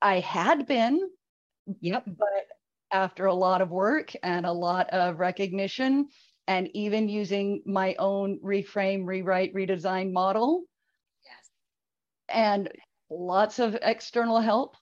I 0.00 0.20
had 0.20 0.66
been. 0.66 1.00
Yep. 1.80 2.04
But 2.06 2.46
after 2.92 3.26
a 3.26 3.34
lot 3.34 3.62
of 3.62 3.70
work 3.70 4.12
and 4.22 4.46
a 4.46 4.52
lot 4.52 4.90
of 4.90 5.18
recognition 5.18 6.08
and 6.46 6.68
even 6.74 7.08
using 7.08 7.62
my 7.64 7.94
own 7.98 8.38
reframe, 8.44 9.06
rewrite, 9.06 9.54
redesign 9.54 10.12
model. 10.12 10.64
Yes. 11.24 11.50
And 12.28 12.68
lots 13.10 13.58
of 13.58 13.76
external 13.80 14.40
help. 14.40 14.76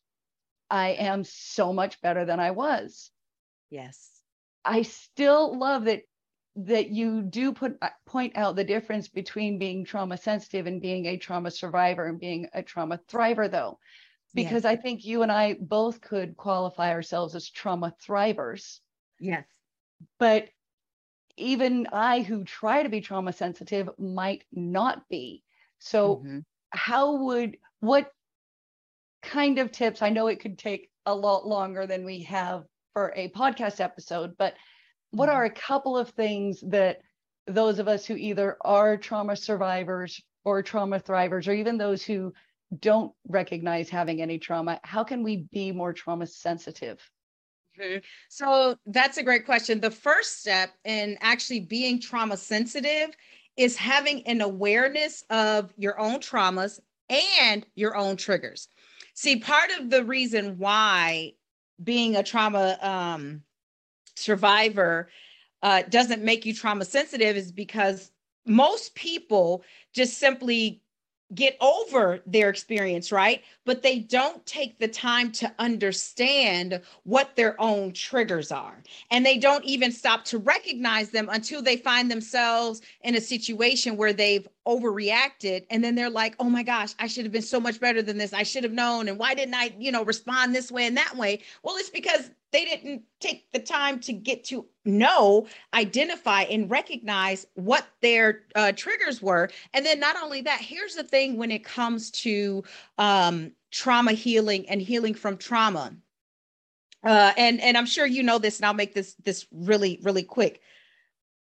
I 0.70 0.90
am 0.90 1.24
so 1.24 1.72
much 1.72 2.00
better 2.00 2.24
than 2.24 2.40
I 2.40 2.52
was. 2.52 3.10
Yes. 3.70 4.10
I 4.64 4.82
still 4.82 5.58
love 5.58 5.84
that 5.84 6.02
that 6.56 6.90
you 6.90 7.22
do 7.22 7.52
put 7.52 7.76
uh, 7.80 7.88
point 8.06 8.36
out 8.36 8.56
the 8.56 8.64
difference 8.64 9.08
between 9.08 9.58
being 9.58 9.84
trauma 9.84 10.16
sensitive 10.16 10.66
and 10.66 10.82
being 10.82 11.06
a 11.06 11.16
trauma 11.16 11.50
survivor 11.50 12.06
and 12.06 12.18
being 12.18 12.48
a 12.52 12.62
trauma 12.62 12.98
thriver 13.08 13.48
though 13.48 13.78
because 14.34 14.64
yes. 14.64 14.64
I 14.64 14.76
think 14.76 15.04
you 15.04 15.22
and 15.22 15.32
I 15.32 15.56
both 15.60 16.00
could 16.00 16.36
qualify 16.36 16.90
ourselves 16.92 17.34
as 17.34 17.48
trauma 17.48 17.94
thrivers. 18.06 18.80
Yes. 19.18 19.44
But 20.18 20.48
even 21.36 21.88
I, 21.92 22.20
who 22.20 22.44
try 22.44 22.82
to 22.82 22.88
be 22.88 23.00
trauma 23.00 23.32
sensitive, 23.32 23.88
might 23.98 24.44
not 24.52 25.08
be. 25.08 25.42
So, 25.78 26.16
mm-hmm. 26.16 26.38
how 26.70 27.16
would, 27.24 27.56
what 27.80 28.12
kind 29.22 29.58
of 29.58 29.72
tips? 29.72 30.02
I 30.02 30.10
know 30.10 30.28
it 30.28 30.40
could 30.40 30.58
take 30.58 30.90
a 31.06 31.14
lot 31.14 31.46
longer 31.46 31.86
than 31.86 32.04
we 32.04 32.22
have 32.22 32.64
for 32.92 33.12
a 33.16 33.30
podcast 33.30 33.80
episode, 33.80 34.36
but 34.38 34.54
what 35.10 35.28
mm-hmm. 35.28 35.36
are 35.36 35.44
a 35.44 35.50
couple 35.50 35.96
of 35.96 36.10
things 36.10 36.62
that 36.68 37.00
those 37.46 37.78
of 37.78 37.88
us 37.88 38.06
who 38.06 38.14
either 38.14 38.56
are 38.60 38.96
trauma 38.96 39.36
survivors 39.36 40.20
or 40.44 40.62
trauma 40.62 41.00
thrivers, 41.00 41.48
or 41.48 41.52
even 41.52 41.78
those 41.78 42.02
who 42.02 42.32
don't 42.78 43.12
recognize 43.26 43.88
having 43.88 44.22
any 44.22 44.38
trauma, 44.38 44.80
how 44.84 45.04
can 45.04 45.22
we 45.22 45.48
be 45.50 45.72
more 45.72 45.92
trauma 45.92 46.26
sensitive? 46.26 47.00
Mm-hmm. 47.80 47.98
So 48.28 48.76
that's 48.86 49.18
a 49.18 49.22
great 49.22 49.46
question. 49.46 49.80
The 49.80 49.90
first 49.90 50.40
step 50.40 50.70
in 50.84 51.18
actually 51.20 51.60
being 51.60 52.00
trauma 52.00 52.36
sensitive 52.36 53.10
is 53.56 53.76
having 53.76 54.26
an 54.26 54.40
awareness 54.40 55.24
of 55.30 55.72
your 55.76 55.98
own 55.98 56.20
traumas 56.20 56.78
and 57.08 57.66
your 57.74 57.96
own 57.96 58.16
triggers. 58.16 58.68
See, 59.14 59.40
part 59.40 59.70
of 59.78 59.90
the 59.90 60.04
reason 60.04 60.58
why 60.58 61.32
being 61.82 62.16
a 62.16 62.22
trauma 62.22 62.78
um, 62.80 63.42
survivor 64.16 65.08
uh, 65.62 65.82
doesn't 65.88 66.22
make 66.22 66.46
you 66.46 66.54
trauma 66.54 66.84
sensitive 66.84 67.36
is 67.36 67.52
because 67.52 68.12
most 68.46 68.94
people 68.94 69.62
just 69.92 70.18
simply 70.18 70.80
get 71.34 71.56
over 71.60 72.20
their 72.26 72.50
experience, 72.50 73.12
right? 73.12 73.42
But 73.64 73.82
they 73.82 74.00
don't 74.00 74.44
take 74.46 74.78
the 74.78 74.88
time 74.88 75.30
to 75.32 75.52
understand 75.58 76.80
what 77.04 77.36
their 77.36 77.60
own 77.60 77.92
triggers 77.92 78.50
are. 78.50 78.82
And 79.10 79.24
they 79.24 79.38
don't 79.38 79.64
even 79.64 79.92
stop 79.92 80.24
to 80.26 80.38
recognize 80.38 81.10
them 81.10 81.28
until 81.30 81.62
they 81.62 81.76
find 81.76 82.10
themselves 82.10 82.82
in 83.02 83.14
a 83.14 83.20
situation 83.20 83.96
where 83.96 84.12
they've 84.12 84.48
overreacted 84.70 85.66
and 85.70 85.82
then 85.82 85.94
they're 85.94 86.10
like, 86.10 86.34
"Oh 86.38 86.48
my 86.48 86.62
gosh, 86.62 86.94
I 86.98 87.06
should 87.08 87.24
have 87.24 87.32
been 87.32 87.42
so 87.42 87.60
much 87.60 87.80
better 87.80 88.02
than 88.02 88.18
this. 88.18 88.32
I 88.32 88.44
should 88.44 88.64
have 88.64 88.72
known 88.72 89.08
and 89.08 89.18
why 89.18 89.34
didn't 89.34 89.54
I, 89.54 89.74
you 89.78 89.90
know, 89.90 90.04
respond 90.04 90.54
this 90.54 90.70
way 90.70 90.86
and 90.86 90.96
that 90.96 91.16
way?" 91.16 91.40
Well, 91.62 91.76
it's 91.76 91.90
because 91.90 92.30
they 92.52 92.64
didn't 92.64 93.02
take 93.20 93.50
the 93.52 93.58
time 93.58 94.00
to 94.00 94.12
get 94.12 94.44
to 94.44 94.66
know, 94.84 95.46
identify, 95.74 96.42
and 96.42 96.70
recognize 96.70 97.46
what 97.54 97.86
their 98.00 98.42
uh, 98.54 98.72
triggers 98.72 99.22
were. 99.22 99.50
And 99.74 99.84
then, 99.84 100.00
not 100.00 100.16
only 100.20 100.42
that, 100.42 100.60
here's 100.60 100.94
the 100.94 101.04
thing 101.04 101.36
when 101.36 101.50
it 101.50 101.64
comes 101.64 102.10
to 102.22 102.64
um, 102.98 103.52
trauma 103.70 104.12
healing 104.12 104.68
and 104.68 104.80
healing 104.80 105.14
from 105.14 105.36
trauma. 105.36 105.94
Uh, 107.02 107.32
and 107.36 107.60
and 107.60 107.76
I'm 107.76 107.86
sure 107.86 108.06
you 108.06 108.22
know 108.22 108.38
this, 108.38 108.58
and 108.58 108.66
I'll 108.66 108.74
make 108.74 108.94
this 108.94 109.14
this 109.24 109.46
really 109.52 110.00
really 110.02 110.22
quick. 110.22 110.60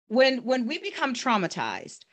When 0.07 0.39
when 0.39 0.67
we 0.67 0.77
become 0.77 1.13
traumatized, 1.13 2.05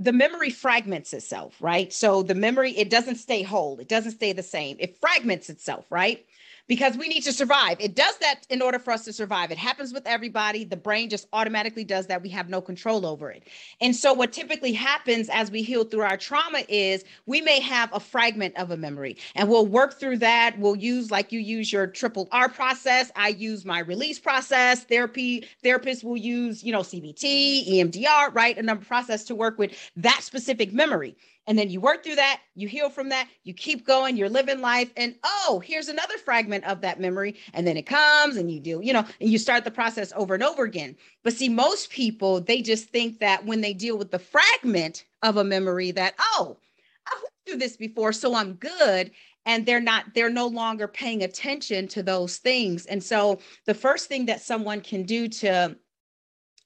the 0.00 0.12
memory 0.12 0.48
fragments 0.48 1.12
itself, 1.12 1.54
right? 1.60 1.92
So 1.92 2.22
the 2.22 2.34
memory 2.34 2.72
it 2.72 2.88
doesn't 2.88 3.16
stay 3.16 3.42
whole, 3.42 3.78
it 3.78 3.88
doesn't 3.88 4.12
stay 4.12 4.32
the 4.32 4.42
same. 4.42 4.76
It 4.80 4.98
fragments 4.98 5.50
itself, 5.50 5.84
right? 5.90 6.24
Because 6.70 6.96
we 6.96 7.08
need 7.08 7.22
to 7.22 7.32
survive. 7.32 7.76
It 7.80 7.96
does 7.96 8.16
that 8.18 8.46
in 8.48 8.62
order 8.62 8.78
for 8.78 8.92
us 8.92 9.04
to 9.06 9.12
survive. 9.12 9.50
It 9.50 9.58
happens 9.58 9.92
with 9.92 10.06
everybody. 10.06 10.62
The 10.62 10.76
brain 10.76 11.10
just 11.10 11.26
automatically 11.32 11.82
does 11.82 12.06
that. 12.06 12.22
We 12.22 12.28
have 12.28 12.48
no 12.48 12.60
control 12.60 13.04
over 13.04 13.28
it. 13.28 13.42
And 13.80 13.94
so, 13.96 14.12
what 14.12 14.32
typically 14.32 14.72
happens 14.72 15.28
as 15.30 15.50
we 15.50 15.62
heal 15.62 15.82
through 15.82 16.02
our 16.02 16.16
trauma 16.16 16.62
is 16.68 17.02
we 17.26 17.40
may 17.40 17.58
have 17.58 17.92
a 17.92 17.98
fragment 17.98 18.56
of 18.56 18.70
a 18.70 18.76
memory 18.76 19.16
and 19.34 19.48
we'll 19.48 19.66
work 19.66 19.98
through 19.98 20.18
that. 20.18 20.56
We'll 20.60 20.76
use, 20.76 21.10
like 21.10 21.32
you 21.32 21.40
use 21.40 21.72
your 21.72 21.88
triple 21.88 22.28
R 22.30 22.48
process. 22.48 23.10
I 23.16 23.30
use 23.30 23.64
my 23.64 23.80
release 23.80 24.20
process. 24.20 24.84
Therapy 24.84 25.48
therapists 25.64 26.04
will 26.04 26.16
use, 26.16 26.62
you 26.62 26.70
know, 26.70 26.82
CBT, 26.82 27.68
EMDR, 27.68 28.32
right? 28.32 28.56
A 28.56 28.62
number 28.62 28.84
process 28.84 29.24
to 29.24 29.34
work 29.34 29.58
with 29.58 29.72
that 29.96 30.20
specific 30.22 30.72
memory. 30.72 31.16
And 31.46 31.58
then 31.58 31.70
you 31.70 31.80
work 31.80 32.04
through 32.04 32.16
that, 32.16 32.40
you 32.54 32.68
heal 32.68 32.90
from 32.90 33.08
that, 33.08 33.28
you 33.42 33.54
keep 33.54 33.86
going, 33.86 34.16
you're 34.16 34.28
living 34.28 34.60
life. 34.60 34.92
And 34.96 35.16
oh, 35.24 35.60
here's 35.64 35.88
another 35.88 36.16
fragment 36.18 36.64
of 36.64 36.80
that 36.82 37.00
memory. 37.00 37.36
And 37.54 37.66
then 37.66 37.76
it 37.76 37.86
comes 37.86 38.36
and 38.36 38.50
you 38.50 38.60
do, 38.60 38.80
you 38.82 38.92
know, 38.92 39.04
and 39.20 39.30
you 39.30 39.38
start 39.38 39.64
the 39.64 39.70
process 39.70 40.12
over 40.14 40.34
and 40.34 40.42
over 40.42 40.64
again. 40.64 40.96
But 41.24 41.32
see, 41.32 41.48
most 41.48 41.90
people, 41.90 42.40
they 42.40 42.62
just 42.62 42.88
think 42.90 43.18
that 43.18 43.44
when 43.44 43.62
they 43.62 43.72
deal 43.72 43.98
with 43.98 44.10
the 44.10 44.18
fragment 44.18 45.06
of 45.22 45.38
a 45.38 45.44
memory, 45.44 45.90
that, 45.92 46.14
oh, 46.18 46.58
I've 47.06 47.18
went 47.18 47.32
through 47.46 47.58
this 47.58 47.76
before, 47.76 48.12
so 48.12 48.34
I'm 48.34 48.54
good 48.54 49.10
and 49.46 49.64
they're 49.64 49.80
not 49.80 50.04
they're 50.14 50.30
no 50.30 50.46
longer 50.46 50.86
paying 50.86 51.22
attention 51.22 51.88
to 51.88 52.02
those 52.02 52.36
things 52.36 52.84
and 52.86 53.02
so 53.02 53.38
the 53.64 53.74
first 53.74 54.06
thing 54.06 54.26
that 54.26 54.42
someone 54.42 54.80
can 54.80 55.02
do 55.02 55.28
to 55.28 55.74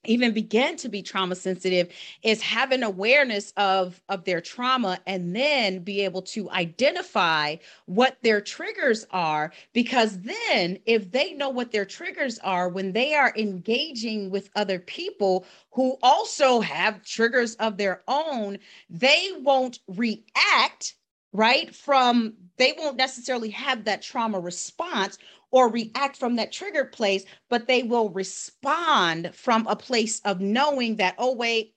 even 0.07 0.33
begin 0.33 0.77
to 0.77 0.89
be 0.89 1.01
trauma 1.01 1.35
sensitive 1.35 1.89
is 2.23 2.41
have 2.41 2.71
an 2.71 2.83
awareness 2.83 3.53
of 3.57 4.01
of 4.09 4.23
their 4.25 4.41
trauma 4.41 4.99
and 5.05 5.35
then 5.35 5.79
be 5.79 6.01
able 6.01 6.21
to 6.21 6.49
identify 6.51 7.55
what 7.85 8.17
their 8.21 8.41
triggers 8.41 9.05
are 9.11 9.51
because 9.73 10.19
then 10.21 10.77
if 10.85 11.11
they 11.11 11.33
know 11.33 11.49
what 11.49 11.71
their 11.71 11.85
triggers 11.85 12.39
are 12.39 12.69
when 12.69 12.93
they 12.93 13.13
are 13.13 13.33
engaging 13.37 14.29
with 14.29 14.49
other 14.55 14.79
people 14.79 15.45
who 15.71 15.97
also 16.01 16.61
have 16.61 17.03
triggers 17.03 17.55
of 17.55 17.77
their 17.77 18.01
own 18.07 18.57
they 18.89 19.31
won't 19.41 19.79
react 19.87 20.95
right 21.33 21.75
from 21.75 22.33
they 22.57 22.73
won't 22.77 22.97
necessarily 22.97 23.49
have 23.49 23.83
that 23.83 24.01
trauma 24.01 24.39
response 24.39 25.17
or 25.55 25.69
react 25.69 26.17
from 26.17 26.35
that 26.35 26.51
triggered 26.51 26.91
place, 26.91 27.23
but 27.49 27.65
they 27.65 27.81
will 27.81 28.09
respond 28.09 29.33
from 29.33 29.65
a 29.67 29.75
place 29.75 30.19
of 30.25 30.41
knowing 30.41 30.97
that, 30.97 31.15
oh, 31.17 31.33
wait, 31.33 31.73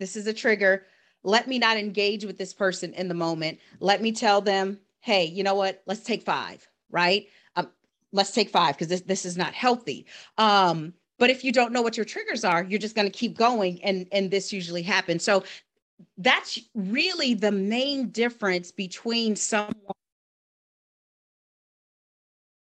this 0.00 0.16
is 0.16 0.26
a 0.26 0.32
trigger. 0.32 0.86
Let 1.22 1.46
me 1.46 1.58
not 1.58 1.76
engage 1.76 2.24
with 2.24 2.38
this 2.38 2.54
person 2.54 2.94
in 2.94 3.08
the 3.08 3.14
moment. 3.14 3.58
Let 3.80 4.00
me 4.00 4.10
tell 4.10 4.40
them, 4.40 4.80
hey, 5.00 5.26
you 5.26 5.42
know 5.42 5.54
what? 5.54 5.82
Let's 5.84 6.00
take 6.00 6.22
five, 6.22 6.66
right? 6.90 7.26
Um, 7.56 7.68
let's 8.10 8.32
take 8.32 8.48
five 8.48 8.74
because 8.74 8.88
this, 8.88 9.02
this 9.02 9.26
is 9.26 9.36
not 9.36 9.52
healthy. 9.52 10.06
Um, 10.38 10.94
but 11.18 11.28
if 11.28 11.44
you 11.44 11.52
don't 11.52 11.74
know 11.74 11.82
what 11.82 11.98
your 11.98 12.06
triggers 12.06 12.42
are, 12.42 12.64
you're 12.64 12.78
just 12.78 12.96
going 12.96 13.06
to 13.06 13.18
keep 13.18 13.36
going. 13.36 13.84
And, 13.84 14.06
and 14.12 14.30
this 14.30 14.50
usually 14.50 14.82
happens. 14.82 15.22
So 15.22 15.44
that's 16.16 16.58
really 16.74 17.34
the 17.34 17.52
main 17.52 18.08
difference 18.08 18.72
between 18.72 19.36
someone 19.36 19.76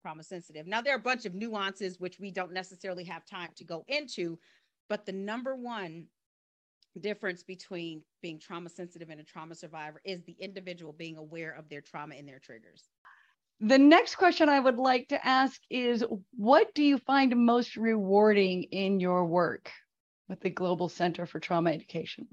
trauma 0.07 0.23
sensitive. 0.23 0.69
Now, 0.69 0.81
there 0.81 0.95
are 0.95 0.99
a 0.99 1.03
bunch 1.03 1.27
of 1.27 1.35
nuances 1.35 1.99
which 1.99 2.21
we 2.21 2.31
don't 2.31 2.53
necessarily 2.53 3.03
have 3.05 3.25
time 3.25 3.51
to 3.57 3.65
go 3.65 3.85
into, 3.89 4.39
but 4.89 5.05
the 5.05 5.11
number 5.11 5.57
one 5.57 6.07
difference 7.01 7.43
between 7.43 8.03
being 8.23 8.39
trauma 8.39 8.69
sensitive 8.69 9.11
and 9.11 9.19
a 9.19 9.25
trauma 9.25 9.57
survivor 9.57 10.01
is 10.05 10.23
the 10.23 10.37
individual 10.39 10.93
being 10.93 11.17
aware 11.17 11.51
of 11.51 11.69
their 11.69 11.81
trauma 11.81 12.15
and 12.15 12.29
their 12.29 12.39
triggers. 12.39 12.85
The 13.59 13.79
next 13.79 14.15
question 14.15 14.49
I 14.49 14.61
would 14.61 14.77
like 14.77 15.09
to 15.09 15.27
ask 15.27 15.61
is 15.71 16.05
What 16.37 16.73
do 16.73 16.85
you 16.85 16.99
find 16.99 17.35
most 17.45 17.77
rewarding 17.77 18.63
in 18.63 19.01
your 19.01 19.25
work 19.25 19.73
with 20.29 20.41
the 20.41 20.51
Global 20.51 20.89
Center 20.89 21.27
for 21.27 21.41
Trauma 21.41 21.71
Education? 21.73 22.29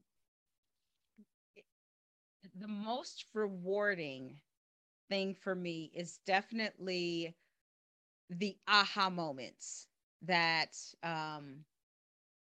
The 2.59 2.67
most 2.67 3.25
rewarding 3.33 4.35
thing 5.09 5.33
for 5.33 5.55
me 5.55 5.91
is 5.95 6.19
definitely 6.27 7.35
the 8.29 8.55
aha 8.67 9.09
moments 9.09 9.87
that 10.23 10.75
um, 11.03 11.65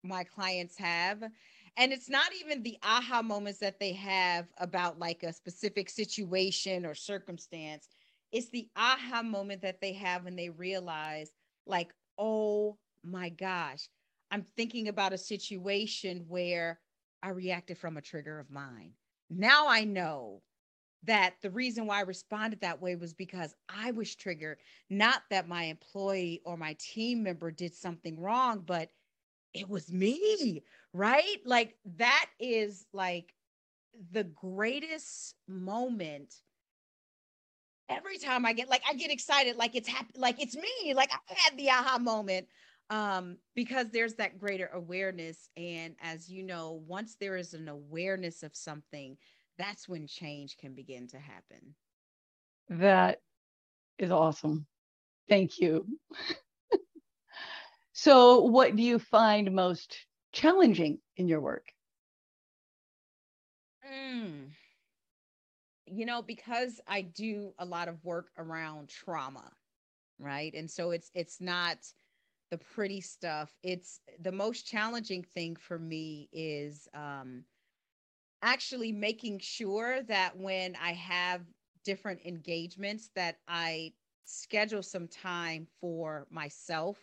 my 0.03 0.25
clients 0.25 0.77
have. 0.77 1.23
And 1.77 1.93
it's 1.93 2.11
not 2.11 2.31
even 2.41 2.63
the 2.63 2.79
aha 2.83 3.23
moments 3.23 3.61
that 3.61 3.79
they 3.79 3.93
have 3.93 4.47
about 4.59 4.99
like 4.99 5.23
a 5.23 5.33
specific 5.33 5.89
situation 5.89 6.85
or 6.85 6.95
circumstance. 6.95 7.89
It's 8.33 8.51
the 8.51 8.69
aha 8.77 9.23
moment 9.23 9.63
that 9.63 9.81
they 9.81 9.93
have 9.95 10.25
when 10.25 10.37
they 10.37 10.51
realize, 10.51 11.33
like, 11.67 11.93
oh 12.19 12.77
my 13.03 13.29
gosh, 13.29 13.89
I'm 14.31 14.43
thinking 14.43 14.89
about 14.89 15.13
a 15.13 15.19
situation 15.19 16.25
where 16.29 16.81
I 17.23 17.31
reacted 17.31 17.79
from 17.79 17.97
a 17.97 18.03
trigger 18.03 18.39
of 18.39 18.51
mine. 18.51 18.93
Now 19.29 19.67
I 19.69 19.85
know 19.85 20.43
that 21.05 21.35
the 21.43 21.51
reason 21.51 21.87
why 21.87 21.99
I 21.99 22.03
responded 22.03 22.61
that 22.61 22.81
way 22.81 22.97
was 22.97 23.15
because 23.15 23.55
I 23.69 23.93
was 23.93 24.15
triggered, 24.15 24.59
not 24.91 25.23
that 25.31 25.49
my 25.49 25.65
employee 25.65 26.43
or 26.45 26.57
my 26.57 26.77
team 26.79 27.23
member 27.23 27.51
did 27.51 27.75
something 27.75 28.21
wrong, 28.21 28.63
but 28.67 28.91
it 29.55 29.69
was 29.69 29.93
me, 29.93 30.63
right? 30.93 31.39
Like 31.45 31.77
that 31.97 32.27
is 32.39 32.87
like 32.93 33.35
the 34.13 34.25
greatest 34.25 35.35
moment 35.49 36.35
every 37.89 38.19
time 38.19 38.47
I 38.47 38.53
get 38.53 38.69
like 38.69 38.83
I 38.89 38.95
get 38.95 39.11
excited 39.11 39.57
like 39.57 39.75
it's 39.75 39.89
happy 39.89 40.13
like 40.17 40.41
it's 40.41 40.57
me 40.57 40.95
like 40.95 41.11
I 41.13 41.35
had 41.35 41.59
the 41.59 41.71
aha 41.71 41.99
moment 41.99 42.47
um 42.89 43.37
because 43.55 43.91
there's 43.91 44.15
that 44.15 44.39
greater 44.39 44.71
awareness 44.73 45.49
and 45.57 45.97
as 46.01 46.31
you 46.31 46.45
know 46.45 46.83
once 46.87 47.17
there 47.21 47.37
is 47.37 47.53
an 47.53 47.69
awareness 47.69 48.43
of 48.43 48.55
something 48.55 49.17
that's 49.61 49.89
when 49.89 50.07
change 50.07 50.57
can 50.59 50.75
begin 50.75 51.09
to 51.09 51.19
happen. 51.19 51.77
That 52.71 53.21
is 53.99 54.11
awesome. 54.11 54.67
Thank 55.29 55.61
you. 55.61 55.87
so, 57.93 58.41
what 58.41 58.77
do 58.77 58.83
you 58.83 58.99
find 58.99 59.53
most 59.53 60.07
challenging 60.33 61.01
in 61.17 61.29
your 61.29 61.41
work? 61.41 61.73
Mm. 63.87 64.51
You 65.87 66.07
know, 66.07 66.23
because 66.23 66.81
I 66.87 67.03
do 67.03 67.55
a 67.59 67.65
lot 67.65 67.89
of 67.89 68.05
work 68.05 68.31
around 68.39 68.89
trauma, 68.89 69.53
right? 70.19 70.55
And 70.55 70.71
so 70.71 70.91
it's 70.91 71.11
it's 71.15 71.41
not 71.41 71.79
the 72.51 72.59
pretty 72.59 73.01
stuff. 73.01 73.57
It's 73.63 74.01
the 74.21 74.33
most 74.33 74.67
challenging 74.67 75.23
thing 75.23 75.57
for 75.57 75.79
me 75.79 76.29
is 76.33 76.89
um 76.95 77.45
actually 78.43 78.93
making 78.93 79.39
sure 79.39 80.03
that 80.05 80.37
when 80.37 80.77
I 80.77 80.93
have 80.93 81.43
different 81.85 82.21
engagements 82.25 83.11
that 83.15 83.39
I 83.49 83.93
schedule 84.25 84.83
some 84.83 85.09
time 85.09 85.67
for 85.81 86.27
myself 86.31 86.99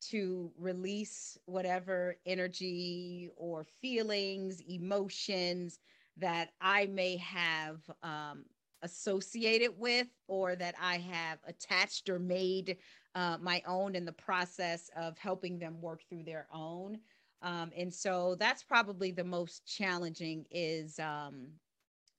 to 0.00 0.52
release 0.56 1.36
whatever 1.46 2.16
energy 2.24 3.30
or 3.36 3.64
feelings, 3.64 4.60
emotions 4.68 5.78
that 6.16 6.50
I 6.60 6.86
may 6.86 7.16
have 7.16 7.78
um, 8.02 8.44
associated 8.82 9.72
with 9.76 10.06
or 10.28 10.54
that 10.56 10.74
I 10.80 10.98
have 10.98 11.38
attached 11.46 12.08
or 12.08 12.18
made 12.18 12.76
uh, 13.14 13.38
my 13.40 13.62
own 13.66 13.96
in 13.96 14.04
the 14.04 14.12
process 14.12 14.90
of 14.96 15.18
helping 15.18 15.58
them 15.58 15.80
work 15.80 16.02
through 16.08 16.24
their 16.24 16.46
own. 16.52 16.98
Um, 17.42 17.70
and 17.76 17.92
so 17.92 18.36
that's 18.38 18.62
probably 18.62 19.12
the 19.12 19.24
most 19.24 19.64
challenging 19.66 20.44
is 20.50 20.98
um, 20.98 21.46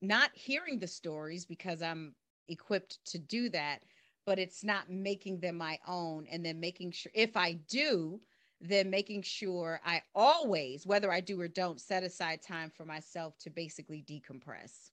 not 0.00 0.30
hearing 0.34 0.78
the 0.78 0.86
stories 0.86 1.44
because 1.44 1.82
I'm 1.82 2.14
equipped 2.48 3.04
to 3.06 3.18
do 3.18 3.48
that, 3.50 3.82
but 4.24 4.38
it's 4.38 4.64
not 4.64 4.90
making 4.90 5.40
them 5.40 5.56
my 5.56 5.78
own. 5.86 6.26
And 6.30 6.44
then 6.44 6.58
making 6.58 6.92
sure 6.92 7.12
if 7.14 7.36
I 7.36 7.54
do, 7.68 8.20
then 8.60 8.90
making 8.90 9.22
sure 9.22 9.80
I 9.84 10.02
always, 10.14 10.86
whether 10.86 11.12
I 11.12 11.20
do 11.20 11.40
or 11.40 11.48
don't, 11.48 11.80
set 11.80 12.02
aside 12.02 12.42
time 12.42 12.70
for 12.70 12.84
myself 12.84 13.36
to 13.40 13.50
basically 13.50 14.04
decompress. 14.08 14.90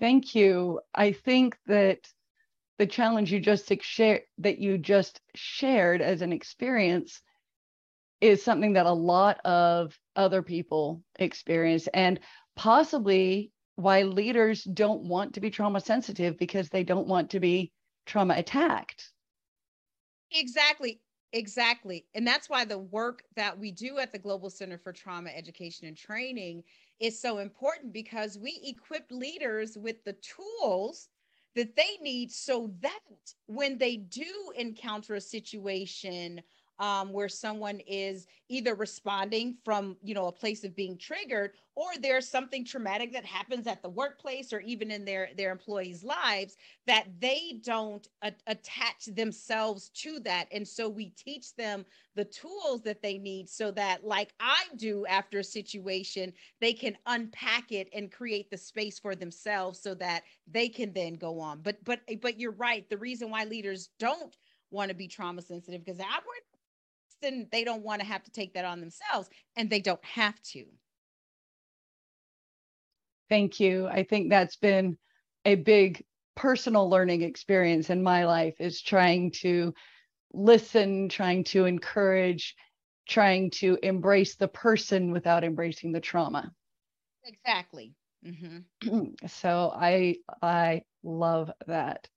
Thank 0.00 0.34
you. 0.34 0.80
I 0.94 1.12
think 1.12 1.56
that 1.66 2.00
the 2.78 2.86
challenge 2.86 3.32
you 3.32 3.40
just 3.40 3.70
shared 3.82 4.22
that 4.38 4.58
you 4.58 4.78
just 4.78 5.20
shared 5.34 6.02
as 6.02 6.22
an 6.22 6.32
experience 6.32 7.22
is 8.24 8.42
something 8.42 8.72
that 8.72 8.86
a 8.86 8.92
lot 8.92 9.38
of 9.44 9.98
other 10.16 10.40
people 10.40 11.02
experience 11.18 11.88
and 11.92 12.18
possibly 12.56 13.52
why 13.76 14.02
leaders 14.02 14.64
don't 14.64 15.02
want 15.02 15.34
to 15.34 15.40
be 15.40 15.50
trauma 15.50 15.78
sensitive 15.78 16.38
because 16.38 16.70
they 16.70 16.84
don't 16.84 17.06
want 17.06 17.28
to 17.28 17.38
be 17.38 17.70
trauma 18.06 18.34
attacked. 18.34 19.12
Exactly. 20.30 21.00
Exactly. 21.34 22.06
And 22.14 22.26
that's 22.26 22.48
why 22.48 22.64
the 22.64 22.78
work 22.78 23.24
that 23.36 23.58
we 23.58 23.72
do 23.72 23.98
at 23.98 24.10
the 24.10 24.18
Global 24.18 24.48
Center 24.48 24.78
for 24.78 24.92
Trauma 24.92 25.28
Education 25.30 25.86
and 25.86 25.96
Training 25.96 26.62
is 27.00 27.20
so 27.20 27.38
important 27.38 27.92
because 27.92 28.38
we 28.38 28.58
equip 28.64 29.04
leaders 29.10 29.76
with 29.76 30.02
the 30.04 30.14
tools 30.14 31.08
that 31.56 31.76
they 31.76 31.98
need 32.00 32.30
so 32.32 32.72
that 32.80 33.00
when 33.46 33.76
they 33.76 33.96
do 33.96 34.24
encounter 34.56 35.16
a 35.16 35.20
situation 35.20 36.40
um, 36.78 37.12
where 37.12 37.28
someone 37.28 37.80
is 37.86 38.26
either 38.48 38.74
responding 38.74 39.56
from 39.64 39.96
you 40.02 40.14
know 40.14 40.26
a 40.26 40.32
place 40.32 40.64
of 40.64 40.74
being 40.74 40.96
triggered 40.98 41.52
or 41.76 41.86
there's 42.00 42.28
something 42.28 42.64
traumatic 42.64 43.12
that 43.12 43.24
happens 43.24 43.66
at 43.66 43.82
the 43.82 43.88
workplace 43.88 44.52
or 44.52 44.60
even 44.60 44.90
in 44.90 45.04
their 45.04 45.30
their 45.36 45.52
employees 45.52 46.04
lives 46.04 46.56
that 46.86 47.06
they 47.20 47.60
don't 47.62 48.08
a- 48.22 48.32
attach 48.46 49.06
themselves 49.06 49.88
to 49.90 50.20
that. 50.20 50.46
And 50.52 50.66
so 50.66 50.88
we 50.88 51.10
teach 51.10 51.54
them 51.56 51.84
the 52.14 52.24
tools 52.24 52.82
that 52.82 53.02
they 53.02 53.18
need 53.18 53.48
so 53.48 53.70
that 53.72 54.04
like 54.04 54.34
i 54.40 54.64
do 54.76 55.04
after 55.06 55.40
a 55.40 55.44
situation 55.44 56.32
they 56.60 56.72
can 56.72 56.96
unpack 57.06 57.72
it 57.72 57.88
and 57.92 58.12
create 58.12 58.50
the 58.50 58.56
space 58.56 58.98
for 58.98 59.14
themselves 59.14 59.80
so 59.80 59.94
that 59.94 60.22
they 60.46 60.68
can 60.68 60.92
then 60.92 61.14
go 61.14 61.40
on. 61.40 61.60
But 61.62 61.84
but 61.84 62.00
but 62.20 62.38
you're 62.38 62.52
right. 62.52 62.88
The 62.88 62.98
reason 62.98 63.30
why 63.30 63.44
leaders 63.44 63.90
don't 63.98 64.36
want 64.70 64.88
to 64.90 64.94
be 64.94 65.08
trauma 65.08 65.42
sensitive 65.42 65.84
because 65.84 66.00
I 66.00 66.04
would 66.04 66.53
then 67.24 67.48
they 67.50 67.64
don't 67.64 67.82
want 67.82 68.00
to 68.00 68.06
have 68.06 68.22
to 68.24 68.30
take 68.30 68.54
that 68.54 68.64
on 68.64 68.80
themselves 68.80 69.28
and 69.56 69.68
they 69.70 69.80
don't 69.80 70.04
have 70.04 70.40
to. 70.42 70.64
Thank 73.28 73.58
you. 73.58 73.86
I 73.86 74.04
think 74.04 74.30
that's 74.30 74.56
been 74.56 74.98
a 75.44 75.54
big 75.56 76.04
personal 76.36 76.88
learning 76.88 77.22
experience 77.22 77.90
in 77.90 78.02
my 78.02 78.26
life 78.26 78.54
is 78.60 78.82
trying 78.82 79.30
to 79.30 79.72
listen, 80.32 81.08
trying 81.08 81.44
to 81.44 81.64
encourage, 81.64 82.54
trying 83.08 83.50
to 83.50 83.78
embrace 83.82 84.36
the 84.36 84.48
person 84.48 85.12
without 85.12 85.44
embracing 85.44 85.92
the 85.92 86.00
trauma. 86.00 86.52
Exactly. 87.24 87.94
Mm-hmm. 88.26 89.08
so 89.26 89.72
I 89.74 90.16
I 90.42 90.82
love 91.02 91.50
that. 91.66 92.08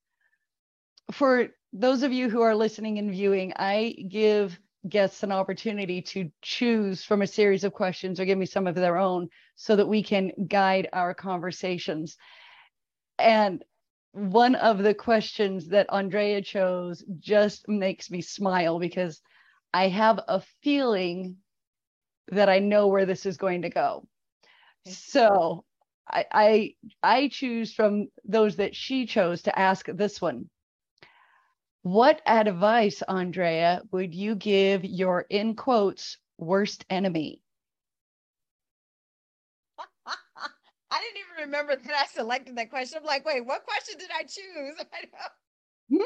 For 1.11 1.49
those 1.73 2.03
of 2.03 2.11
you 2.11 2.29
who 2.29 2.41
are 2.41 2.55
listening 2.55 2.97
and 2.97 3.11
viewing, 3.11 3.53
I 3.55 3.95
give 4.09 4.59
guests 4.89 5.23
an 5.23 5.31
opportunity 5.31 6.01
to 6.01 6.31
choose 6.41 7.03
from 7.03 7.21
a 7.21 7.27
series 7.27 7.63
of 7.63 7.73
questions 7.73 8.19
or 8.19 8.25
give 8.25 8.37
me 8.37 8.45
some 8.45 8.67
of 8.67 8.75
their 8.75 8.97
own 8.97 9.29
so 9.55 9.75
that 9.75 9.87
we 9.87 10.03
can 10.03 10.31
guide 10.47 10.89
our 10.93 11.13
conversations. 11.13 12.17
And 13.19 13.63
one 14.11 14.55
of 14.55 14.79
the 14.79 14.93
questions 14.93 15.69
that 15.69 15.91
Andrea 15.91 16.41
chose 16.41 17.03
just 17.19 17.67
makes 17.67 18.09
me 18.09 18.21
smile 18.21 18.79
because 18.79 19.21
I 19.73 19.89
have 19.89 20.19
a 20.27 20.41
feeling 20.63 21.37
that 22.29 22.49
I 22.49 22.59
know 22.59 22.87
where 22.87 23.05
this 23.05 23.25
is 23.25 23.37
going 23.37 23.61
to 23.63 23.69
go. 23.69 24.07
So 24.85 25.65
I, 26.09 26.25
I 26.31 26.75
I 27.03 27.27
choose 27.27 27.73
from 27.73 28.07
those 28.25 28.55
that 28.57 28.75
she 28.75 29.05
chose 29.05 29.43
to 29.43 29.59
ask 29.59 29.87
this 29.87 30.21
one. 30.21 30.49
What 31.87 32.21
advice, 32.25 33.01
Andrea, 33.01 33.81
would 33.91 34.13
you 34.13 34.35
give 34.35 34.83
your 34.83 35.21
in 35.29 35.55
quotes 35.55 36.17
worst 36.37 36.83
enemy? 36.89 37.41
I 40.05 40.99
didn't 41.01 41.17
even 41.17 41.45
remember 41.45 41.77
that 41.77 41.95
I 41.95 42.05
selected 42.07 42.57
that 42.57 42.69
question. 42.71 42.97
I'm 42.99 43.05
like, 43.05 43.25
wait, 43.25 43.45
what 43.45 43.63
question 43.65 43.97
did 43.99 44.09
I 44.13 44.23
choose? 44.23 44.75
Hmm? 45.89 45.99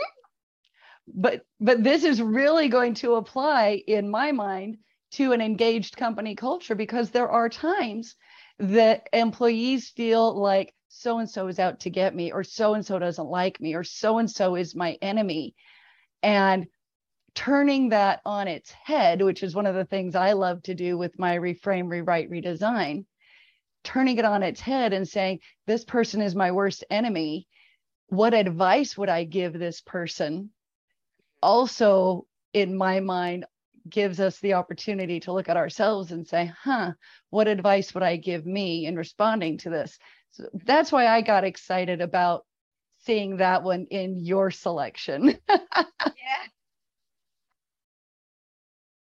but 1.07 1.45
but 1.59 1.83
this 1.83 2.03
is 2.03 2.21
really 2.21 2.67
going 2.67 2.93
to 2.93 3.15
apply 3.15 3.81
in 3.87 4.07
my 4.09 4.31
mind 4.31 4.77
to 5.11 5.31
an 5.31 5.41
engaged 5.41 5.97
company 5.97 6.35
culture 6.35 6.75
because 6.75 7.09
there 7.09 7.29
are 7.29 7.49
times 7.49 8.15
that 8.59 9.07
employees 9.13 9.89
feel 9.89 10.39
like 10.39 10.75
so 10.89 11.17
and 11.17 11.29
so 11.29 11.47
is 11.47 11.57
out 11.57 11.79
to 11.79 11.89
get 11.89 12.13
me 12.15 12.31
or 12.31 12.43
so 12.43 12.75
and 12.75 12.85
so 12.85 12.99
doesn't 12.99 13.27
like 13.27 13.59
me 13.59 13.73
or 13.73 13.83
so 13.83 14.19
and 14.19 14.29
so 14.29 14.55
is 14.55 14.75
my 14.75 14.97
enemy 15.01 15.55
and 16.23 16.67
turning 17.33 17.89
that 17.89 18.21
on 18.25 18.47
its 18.47 18.71
head, 18.71 19.21
which 19.21 19.43
is 19.43 19.55
one 19.55 19.65
of 19.65 19.75
the 19.75 19.85
things 19.85 20.15
I 20.15 20.33
love 20.33 20.61
to 20.63 20.75
do 20.75 20.97
with 20.97 21.17
my 21.19 21.37
reframe, 21.37 21.89
rewrite, 21.89 22.29
redesign, 22.29 23.05
turning 23.83 24.17
it 24.17 24.25
on 24.25 24.43
its 24.43 24.59
head 24.59 24.93
and 24.93 25.07
saying, 25.07 25.39
This 25.67 25.85
person 25.85 26.21
is 26.21 26.35
my 26.35 26.51
worst 26.51 26.83
enemy. 26.89 27.47
What 28.07 28.33
advice 28.33 28.97
would 28.97 29.09
I 29.09 29.23
give 29.23 29.53
this 29.53 29.81
person? 29.81 30.51
Also, 31.41 32.25
in 32.53 32.77
my 32.77 32.99
mind, 32.99 33.45
gives 33.89 34.19
us 34.19 34.39
the 34.39 34.53
opportunity 34.53 35.19
to 35.21 35.33
look 35.33 35.49
at 35.49 35.57
ourselves 35.57 36.11
and 36.11 36.27
say, 36.27 36.51
huh, 36.63 36.91
what 37.29 37.47
advice 37.47 37.93
would 37.93 38.03
I 38.03 38.17
give 38.17 38.45
me 38.45 38.85
in 38.85 38.95
responding 38.95 39.57
to 39.59 39.69
this? 39.69 39.97
So 40.31 40.47
that's 40.65 40.91
why 40.91 41.07
I 41.07 41.21
got 41.21 41.43
excited 41.43 42.01
about 42.01 42.45
seeing 42.99 43.37
that 43.37 43.63
one 43.63 43.87
in 43.89 44.17
your 44.23 44.51
selection. 44.51 45.37
yeah. 45.49 46.45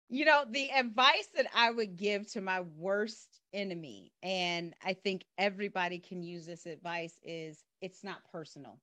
You 0.08 0.24
know, 0.24 0.44
the 0.50 0.70
advice 0.70 1.28
that 1.36 1.46
I 1.54 1.70
would 1.70 1.96
give 1.96 2.30
to 2.32 2.40
my 2.40 2.62
worst 2.76 3.40
enemy, 3.52 4.12
and 4.22 4.74
I 4.84 4.94
think 4.94 5.24
everybody 5.36 5.98
can 5.98 6.22
use 6.22 6.46
this 6.46 6.66
advice, 6.66 7.18
is 7.22 7.62
it's 7.82 8.02
not 8.02 8.24
personal. 8.32 8.78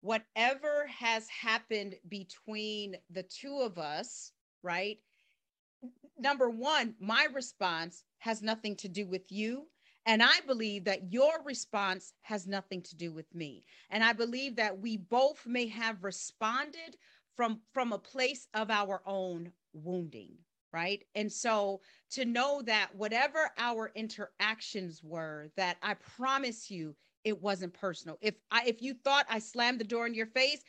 Whatever 0.00 0.86
has 0.86 1.28
happened 1.28 1.96
between 2.08 2.96
the 3.10 3.24
two 3.24 3.58
of 3.58 3.78
us, 3.78 4.32
right? 4.62 4.98
Number 6.18 6.48
one, 6.48 6.94
my 7.00 7.26
response 7.34 8.04
has 8.18 8.42
nothing 8.42 8.76
to 8.76 8.88
do 8.88 9.06
with 9.06 9.30
you 9.30 9.66
and 10.06 10.22
I 10.22 10.40
believe 10.46 10.84
that 10.84 11.12
your 11.12 11.42
response 11.44 12.14
has 12.22 12.46
nothing 12.46 12.82
to 12.82 12.96
do 12.96 13.12
with 13.12 13.32
me. 13.34 13.64
And 13.90 14.02
I 14.02 14.12
believe 14.12 14.56
that 14.56 14.80
we 14.80 14.96
both 14.96 15.46
may 15.46 15.68
have 15.68 16.02
responded 16.02 16.96
from 17.36 17.60
from 17.72 17.92
a 17.92 17.98
place 17.98 18.48
of 18.54 18.70
our 18.70 19.02
own 19.06 19.52
wounding, 19.72 20.36
right? 20.72 21.02
And 21.14 21.30
so 21.30 21.80
to 22.12 22.24
know 22.24 22.62
that 22.62 22.90
whatever 22.94 23.50
our 23.58 23.92
interactions 23.94 25.02
were, 25.02 25.50
that 25.56 25.76
I 25.82 25.94
promise 25.94 26.70
you 26.70 26.96
it 27.24 27.40
wasn't 27.40 27.74
personal. 27.74 28.18
If 28.20 28.34
I 28.50 28.64
if 28.66 28.80
you 28.82 28.94
thought 28.94 29.26
I 29.28 29.38
slammed 29.38 29.80
the 29.80 29.84
door 29.84 30.06
in 30.06 30.14
your 30.14 30.26
face, 30.26 30.62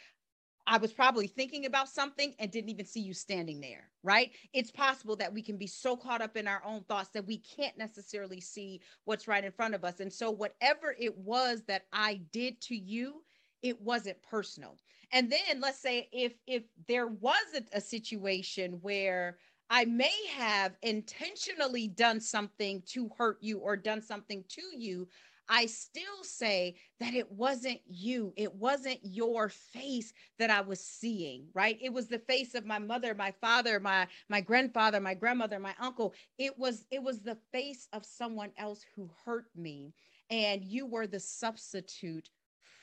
I 0.67 0.77
was 0.77 0.93
probably 0.93 1.27
thinking 1.27 1.65
about 1.65 1.89
something 1.89 2.35
and 2.39 2.51
didn't 2.51 2.69
even 2.69 2.85
see 2.85 3.01
you 3.01 3.13
standing 3.13 3.59
there, 3.59 3.89
right? 4.03 4.31
It's 4.53 4.71
possible 4.71 5.15
that 5.17 5.33
we 5.33 5.41
can 5.41 5.57
be 5.57 5.67
so 5.67 5.95
caught 5.97 6.21
up 6.21 6.37
in 6.37 6.47
our 6.47 6.61
own 6.65 6.83
thoughts 6.83 7.09
that 7.13 7.25
we 7.25 7.39
can't 7.39 7.77
necessarily 7.77 8.39
see 8.39 8.81
what's 9.05 9.27
right 9.27 9.43
in 9.43 9.51
front 9.51 9.73
of 9.73 9.83
us. 9.83 9.99
And 9.99 10.11
so, 10.13 10.29
whatever 10.29 10.95
it 10.99 11.17
was 11.17 11.63
that 11.67 11.83
I 11.91 12.21
did 12.31 12.61
to 12.61 12.75
you, 12.75 13.23
it 13.63 13.79
wasn't 13.81 14.21
personal. 14.21 14.77
And 15.11 15.31
then, 15.31 15.59
let's 15.59 15.79
say 15.79 16.09
if 16.11 16.33
if 16.47 16.63
there 16.87 17.07
wasn't 17.07 17.69
a 17.73 17.81
situation 17.81 18.79
where 18.81 19.37
I 19.69 19.85
may 19.85 20.13
have 20.35 20.75
intentionally 20.81 21.87
done 21.87 22.19
something 22.19 22.81
to 22.87 23.09
hurt 23.17 23.37
you 23.41 23.59
or 23.59 23.75
done 23.77 24.01
something 24.01 24.43
to 24.49 24.61
you, 24.77 25.07
I 25.49 25.65
still 25.65 26.23
say 26.23 26.75
that 26.99 27.13
it 27.13 27.29
wasn't 27.31 27.81
you. 27.85 28.33
It 28.37 28.53
wasn't 28.55 28.99
your 29.03 29.49
face 29.49 30.13
that 30.39 30.49
I 30.49 30.61
was 30.61 30.79
seeing, 30.79 31.47
right? 31.53 31.77
It 31.81 31.91
was 31.93 32.07
the 32.07 32.19
face 32.19 32.55
of 32.55 32.65
my 32.65 32.79
mother, 32.79 33.13
my 33.13 33.31
father, 33.41 33.79
my 33.79 34.07
my 34.29 34.41
grandfather, 34.41 35.01
my 35.01 35.13
grandmother, 35.13 35.59
my 35.59 35.75
uncle. 35.79 36.13
It 36.37 36.57
was 36.57 36.85
it 36.91 37.03
was 37.03 37.21
the 37.21 37.37
face 37.51 37.87
of 37.91 38.05
someone 38.05 38.51
else 38.57 38.85
who 38.95 39.09
hurt 39.25 39.47
me 39.55 39.93
and 40.29 40.63
you 40.63 40.85
were 40.85 41.07
the 41.07 41.19
substitute 41.19 42.29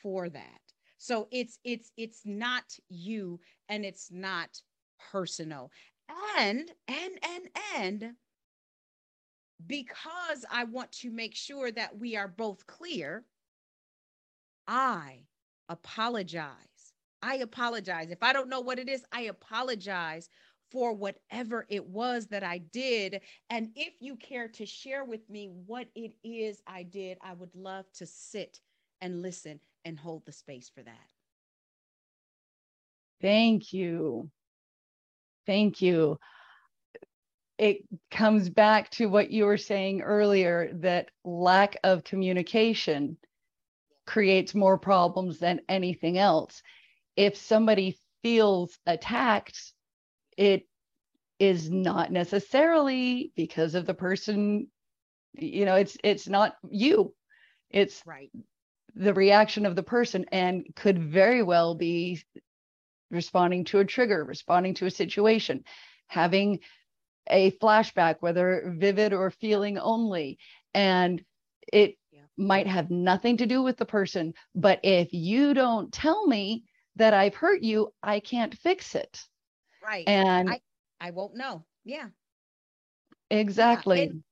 for 0.01 0.29
that. 0.29 0.61
So 0.99 1.27
it's 1.31 1.59
it's 1.63 1.91
it's 1.97 2.21
not 2.25 2.77
you 2.89 3.39
and 3.69 3.85
it's 3.85 4.11
not 4.11 4.61
personal. 5.11 5.71
And 6.37 6.69
and 6.87 7.19
and 7.23 7.49
and 7.77 8.13
because 9.65 10.45
I 10.51 10.65
want 10.65 10.91
to 10.93 11.09
make 11.09 11.35
sure 11.35 11.71
that 11.71 11.97
we 11.97 12.17
are 12.17 12.27
both 12.27 12.67
clear, 12.67 13.23
I 14.67 15.21
apologize. 15.69 16.93
I 17.21 17.35
apologize. 17.35 18.11
If 18.11 18.21
I 18.21 18.33
don't 18.33 18.49
know 18.49 18.61
what 18.61 18.79
it 18.79 18.89
is, 18.89 19.05
I 19.11 19.21
apologize 19.21 20.29
for 20.69 20.93
whatever 20.93 21.65
it 21.69 21.85
was 21.87 22.27
that 22.27 22.43
I 22.43 22.59
did. 22.59 23.21
And 23.49 23.69
if 23.75 23.93
you 24.01 24.17
care 24.17 24.49
to 24.49 24.65
share 24.65 25.05
with 25.05 25.29
me 25.29 25.49
what 25.65 25.87
it 25.95 26.13
is 26.23 26.61
I 26.67 26.83
did, 26.83 27.17
I 27.21 27.33
would 27.33 27.55
love 27.55 27.85
to 27.93 28.05
sit 28.05 28.59
and 29.01 29.21
listen 29.21 29.59
and 29.85 29.97
hold 29.99 30.23
the 30.25 30.31
space 30.31 30.69
for 30.73 30.83
that. 30.83 31.09
Thank 33.21 33.73
you. 33.73 34.29
Thank 35.45 35.81
you 35.81 36.19
it 37.59 37.83
comes 38.09 38.49
back 38.49 38.89
to 38.89 39.07
what 39.07 39.31
you 39.31 39.43
were 39.43 39.57
saying 39.57 40.01
earlier 40.01 40.71
that 40.75 41.11
lack 41.25 41.75
of 41.83 42.05
communication 42.05 43.17
creates 44.07 44.55
more 44.55 44.77
problems 44.77 45.39
than 45.39 45.59
anything 45.67 46.17
else. 46.17 46.63
If 47.17 47.35
somebody 47.35 47.97
feels 48.23 48.79
attacked, 48.87 49.73
it 50.37 50.63
is 51.37 51.69
not 51.69 52.13
necessarily 52.13 53.33
because 53.35 53.75
of 53.75 53.85
the 53.85 53.93
person 53.93 54.67
you 55.33 55.63
know 55.63 55.75
it's 55.75 55.95
it's 56.03 56.27
not 56.27 56.55
you 56.69 57.13
it's 57.69 58.01
right 58.05 58.31
the 58.99 59.13
reaction 59.13 59.65
of 59.65 59.77
the 59.77 59.83
person 59.83 60.25
and 60.31 60.65
could 60.75 60.99
very 61.01 61.41
well 61.41 61.73
be 61.73 62.21
responding 63.09 63.63
to 63.63 63.79
a 63.79 63.85
trigger, 63.85 64.25
responding 64.25 64.73
to 64.75 64.85
a 64.85 64.91
situation, 64.91 65.63
having 66.07 66.59
a 67.29 67.51
flashback, 67.51 68.17
whether 68.19 68.73
vivid 68.77 69.13
or 69.13 69.31
feeling 69.31 69.77
only. 69.77 70.37
And 70.73 71.23
it 71.71 71.95
yeah. 72.11 72.21
might 72.37 72.67
have 72.67 72.91
nothing 72.91 73.37
to 73.37 73.45
do 73.45 73.63
with 73.63 73.77
the 73.77 73.85
person. 73.85 74.33
But 74.53 74.81
if 74.83 75.13
you 75.13 75.53
don't 75.53 75.93
tell 75.93 76.27
me 76.27 76.65
that 76.97 77.13
I've 77.13 77.35
hurt 77.35 77.63
you, 77.63 77.93
I 78.03 78.19
can't 78.19 78.53
fix 78.53 78.95
it. 78.95 79.23
Right. 79.81 80.07
And 80.07 80.49
I, 80.49 80.59
I 80.99 81.11
won't 81.11 81.35
know. 81.35 81.63
Yeah. 81.85 82.07
Exactly. 83.31 83.97
Yeah. 83.97 84.03
And, 84.03 84.23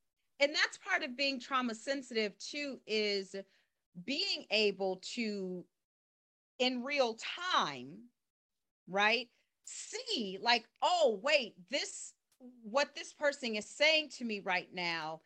and 0.41 0.55
that's 0.55 0.77
part 0.77 1.03
of 1.03 1.15
being 1.15 1.39
trauma 1.39 1.73
sensitive 1.73 2.37
too, 2.37 2.79
is 2.85 3.33
being 4.05 4.45
able 4.51 5.01
to, 5.15 5.65
in 6.59 6.83
real 6.83 7.17
time, 7.55 8.09
right? 8.87 9.27
See, 9.65 10.37
like, 10.41 10.65
oh, 10.81 11.19
wait, 11.23 11.55
this, 11.69 12.13
what 12.63 12.95
this 12.95 13.13
person 13.13 13.55
is 13.55 13.69
saying 13.69 14.09
to 14.17 14.25
me 14.25 14.39
right 14.39 14.69
now, 14.73 15.21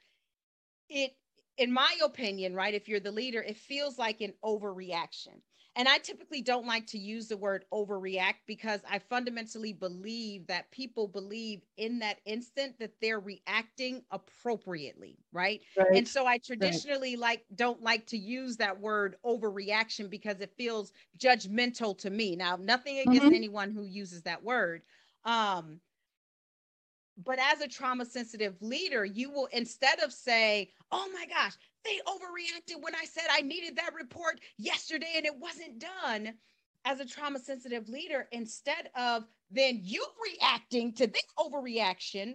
it, 0.89 1.15
in 1.57 1.71
my 1.71 1.93
opinion, 2.03 2.55
right, 2.55 2.73
if 2.73 2.87
you're 2.87 2.99
the 2.99 3.11
leader, 3.11 3.41
it 3.41 3.57
feels 3.57 3.97
like 3.97 4.21
an 4.21 4.33
overreaction. 4.43 5.41
And 5.77 5.87
I 5.87 5.99
typically 5.99 6.41
don't 6.41 6.65
like 6.65 6.85
to 6.87 6.97
use 6.97 7.27
the 7.27 7.37
word 7.37 7.63
overreact 7.73 8.41
because 8.45 8.81
I 8.89 8.99
fundamentally 8.99 9.71
believe 9.71 10.45
that 10.47 10.69
people 10.71 11.07
believe 11.07 11.61
in 11.77 11.99
that 11.99 12.19
instant 12.25 12.77
that 12.79 12.91
they're 13.01 13.21
reacting 13.21 14.03
appropriately, 14.11 15.17
right? 15.31 15.61
right. 15.77 15.95
And 15.95 16.05
so 16.05 16.25
I 16.25 16.39
traditionally 16.39 17.15
right. 17.15 17.21
like 17.21 17.45
don't 17.55 17.81
like 17.81 18.05
to 18.07 18.17
use 18.17 18.57
that 18.57 18.81
word 18.81 19.15
overreaction 19.25 20.09
because 20.09 20.41
it 20.41 20.51
feels 20.57 20.91
judgmental 21.17 21.97
to 21.99 22.09
me. 22.09 22.35
Now, 22.35 22.57
nothing 22.57 22.99
against 22.99 23.21
mm-hmm. 23.21 23.35
anyone 23.35 23.71
who 23.71 23.83
uses 23.85 24.23
that 24.23 24.43
word. 24.43 24.81
Um, 25.23 25.79
but 27.23 27.39
as 27.39 27.61
a 27.61 27.67
trauma 27.67 28.05
sensitive 28.05 28.55
leader, 28.61 29.05
you 29.05 29.29
will 29.31 29.47
instead 29.47 29.99
of 29.99 30.11
say, 30.13 30.71
"Oh 30.91 31.09
my 31.13 31.25
gosh, 31.25 31.53
they 31.83 31.99
overreacted 32.07 32.81
when 32.81 32.95
I 32.95 33.05
said 33.05 33.25
I 33.29 33.41
needed 33.41 33.75
that 33.77 33.93
report 33.93 34.39
yesterday 34.57 35.13
and 35.15 35.25
it 35.25 35.35
wasn't 35.35 35.79
done." 35.79 36.37
As 36.83 36.99
a 36.99 37.05
trauma 37.05 37.39
sensitive 37.39 37.89
leader, 37.89 38.27
instead 38.31 38.89
of 38.95 39.27
then 39.51 39.81
you 39.83 40.05
reacting 40.33 40.93
to 40.93 41.05
this 41.05 41.21
overreaction, 41.37 42.33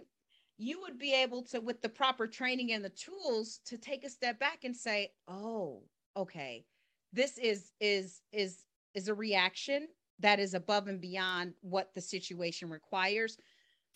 you 0.57 0.79
would 0.81 0.97
be 0.97 1.13
able 1.13 1.43
to, 1.43 1.59
with 1.59 1.81
the 1.81 1.89
proper 1.89 2.27
training 2.27 2.71
and 2.71 2.83
the 2.83 2.89
tools, 2.89 3.59
to 3.65 3.77
take 3.77 4.05
a 4.05 4.09
step 4.09 4.39
back 4.39 4.63
and 4.63 4.75
say, 4.75 5.13
"Oh, 5.27 5.83
okay, 6.15 6.65
this 7.11 7.37
is 7.37 7.71
is 7.79 8.21
is 8.31 8.65
is 8.93 9.07
a 9.07 9.13
reaction 9.13 9.87
that 10.19 10.39
is 10.39 10.53
above 10.53 10.87
and 10.87 11.01
beyond 11.01 11.53
what 11.61 11.93
the 11.93 12.01
situation 12.01 12.69
requires." 12.69 13.37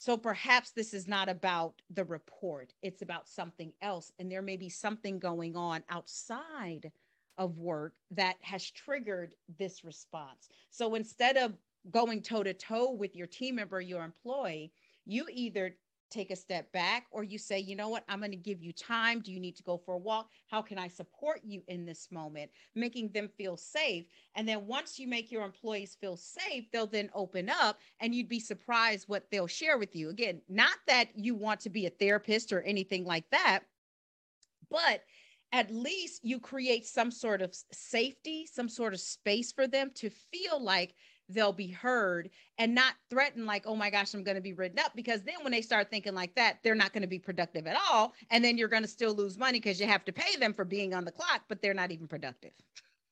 So 0.02 0.18
perhaps 0.18 0.72
this 0.72 0.96
is 0.96 1.08
not 1.08 1.30
about 1.30 1.80
the 1.92 2.06
report, 2.06 2.74
it's 2.82 3.04
about 3.04 3.28
something 3.28 3.72
else. 3.84 4.12
And 4.18 4.32
there 4.32 4.42
may 4.42 4.58
be 4.58 4.68
something 4.68 5.20
going 5.20 5.56
on 5.56 5.84
outside 5.92 6.92
of 7.38 7.60
work 7.60 7.94
that 8.10 8.38
has 8.42 8.72
triggered 8.72 9.34
this 9.60 9.84
response. 9.84 10.50
So 10.72 10.96
instead 10.96 11.38
of 11.38 11.54
going 11.92 12.24
toe 12.24 12.42
to 12.42 12.56
toe 12.56 12.90
with 12.90 13.16
your 13.16 13.28
team 13.28 13.58
member, 13.58 13.80
your 13.80 14.04
employee, 14.04 14.72
you 15.06 15.28
either 15.32 15.76
take 16.12 16.30
a 16.30 16.36
step 16.36 16.72
back 16.72 17.06
or 17.12 17.24
you 17.24 17.38
say, 17.38 17.60
you 17.60 17.76
know 17.76 17.90
what, 17.90 18.04
I'm 18.08 18.20
going 18.20 18.32
to 18.32 18.38
give 18.38 18.62
you 18.62 18.74
time. 18.74 19.22
Do 19.22 19.32
you 19.32 19.40
need 19.40 19.56
to 19.56 19.64
go 19.64 19.78
for 19.78 19.96
a 19.96 19.98
walk? 19.98 20.30
How 20.48 20.62
can 20.62 20.78
I 20.78 20.88
support 20.88 21.42
you 21.44 21.64
in 21.68 21.86
this 21.86 22.10
moment? 22.12 22.52
Making 22.76 23.10
them 23.10 23.30
feel 23.38 23.58
safe. 23.58 24.06
And 24.36 24.48
then 24.48 24.68
once 24.68 25.00
you 25.00 25.08
make 25.08 25.32
your 25.32 25.44
employees 25.44 25.96
feel 26.00 26.18
safe, 26.18 26.70
they'll 26.72 26.88
then 26.88 27.10
open 27.16 27.50
up 27.50 27.80
and 28.00 28.14
you'd 28.14 28.30
be 28.30 28.40
surprised 28.40 29.08
what 29.08 29.30
they'll 29.32 29.48
share 29.48 29.78
with 29.78 29.96
you. 29.96 30.10
Again, 30.10 30.42
not 30.50 30.78
that 30.88 31.10
you 31.16 31.34
want 31.34 31.62
to 31.62 31.70
be 31.70 31.86
a 31.86 31.90
therapist 31.90 32.52
or 32.52 32.62
anything 32.62 33.06
like 33.06 33.30
that, 33.32 33.62
but 34.70 35.04
at 35.54 35.74
least 35.74 36.24
you 36.24 36.40
create 36.40 36.86
some 36.86 37.12
sort 37.12 37.42
of 37.42 37.54
safety, 37.72 38.48
some 38.52 38.70
sort 38.70 38.94
of 38.94 39.02
space 39.02 39.52
for 39.52 39.68
them 39.68 39.92
to 39.96 40.10
feel 40.10 40.64
like 40.64 40.96
they'll 41.34 41.54
be 41.54 41.68
heard 41.68 42.30
and 42.58 42.74
not 42.74 42.94
threatened 43.10 43.46
like 43.46 43.64
oh 43.66 43.76
my 43.76 43.90
gosh 43.90 44.14
i'm 44.14 44.24
going 44.24 44.36
to 44.36 44.42
be 44.42 44.54
written 44.54 44.80
up 44.80 44.92
because 44.96 45.22
then 45.24 45.36
when 45.42 45.52
they 45.52 45.62
start 45.62 45.90
thinking 45.90 46.14
like 46.14 46.34
that 46.36 46.58
they're 46.64 46.76
not 46.76 46.94
going 46.94 47.02
to 47.02 47.08
be 47.08 47.20
productive 47.20 47.68
at 47.68 47.78
all 47.90 48.14
and 48.30 48.44
then 48.44 48.58
you're 48.58 48.68
going 48.68 48.84
to 48.84 48.88
still 48.88 49.14
lose 49.14 49.38
money 49.38 49.60
because 49.60 49.80
you 49.80 49.88
have 49.88 50.06
to 50.06 50.12
pay 50.12 50.36
them 50.40 50.54
for 50.54 50.66
being 50.66 50.94
on 50.94 51.06
the 51.06 51.12
clock 51.12 51.42
but 51.48 51.62
they're 51.62 51.74
not 51.74 51.92
even 51.92 52.08
productive. 52.08 52.52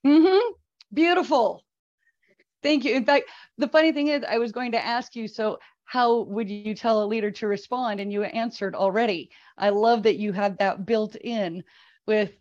Mm-hmm. 0.06 0.54
beautiful. 0.94 1.64
Thank 2.62 2.86
you. 2.86 2.96
In 2.96 3.06
fact 3.06 3.30
the 3.58 3.68
funny 3.68 3.92
thing 3.92 4.08
is 4.08 4.24
i 4.28 4.38
was 4.38 4.52
going 4.52 4.72
to 4.72 4.86
ask 4.86 5.16
you 5.16 5.28
so 5.28 5.60
how 5.90 6.22
would 6.22 6.48
you 6.48 6.76
tell 6.76 7.04
a 7.04 7.08
leader 7.08 7.32
to 7.32 7.48
respond? 7.48 8.00
And 8.00 8.14
you 8.14 8.24
answered 8.24 8.76
already. 8.76 9.32
I 9.58 9.70
love 9.70 10.04
that 10.04 10.18
you 10.18 10.32
have 10.34 10.60
that 10.60 10.86
built 10.86 11.16
in 11.16 11.64
with 12.06 12.32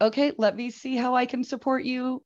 okay 0.00 0.32
let 0.36 0.56
me 0.56 0.70
see 0.70 0.96
how 0.96 1.14
i 1.14 1.24
can 1.24 1.44
support 1.44 1.84
you. 1.84 2.22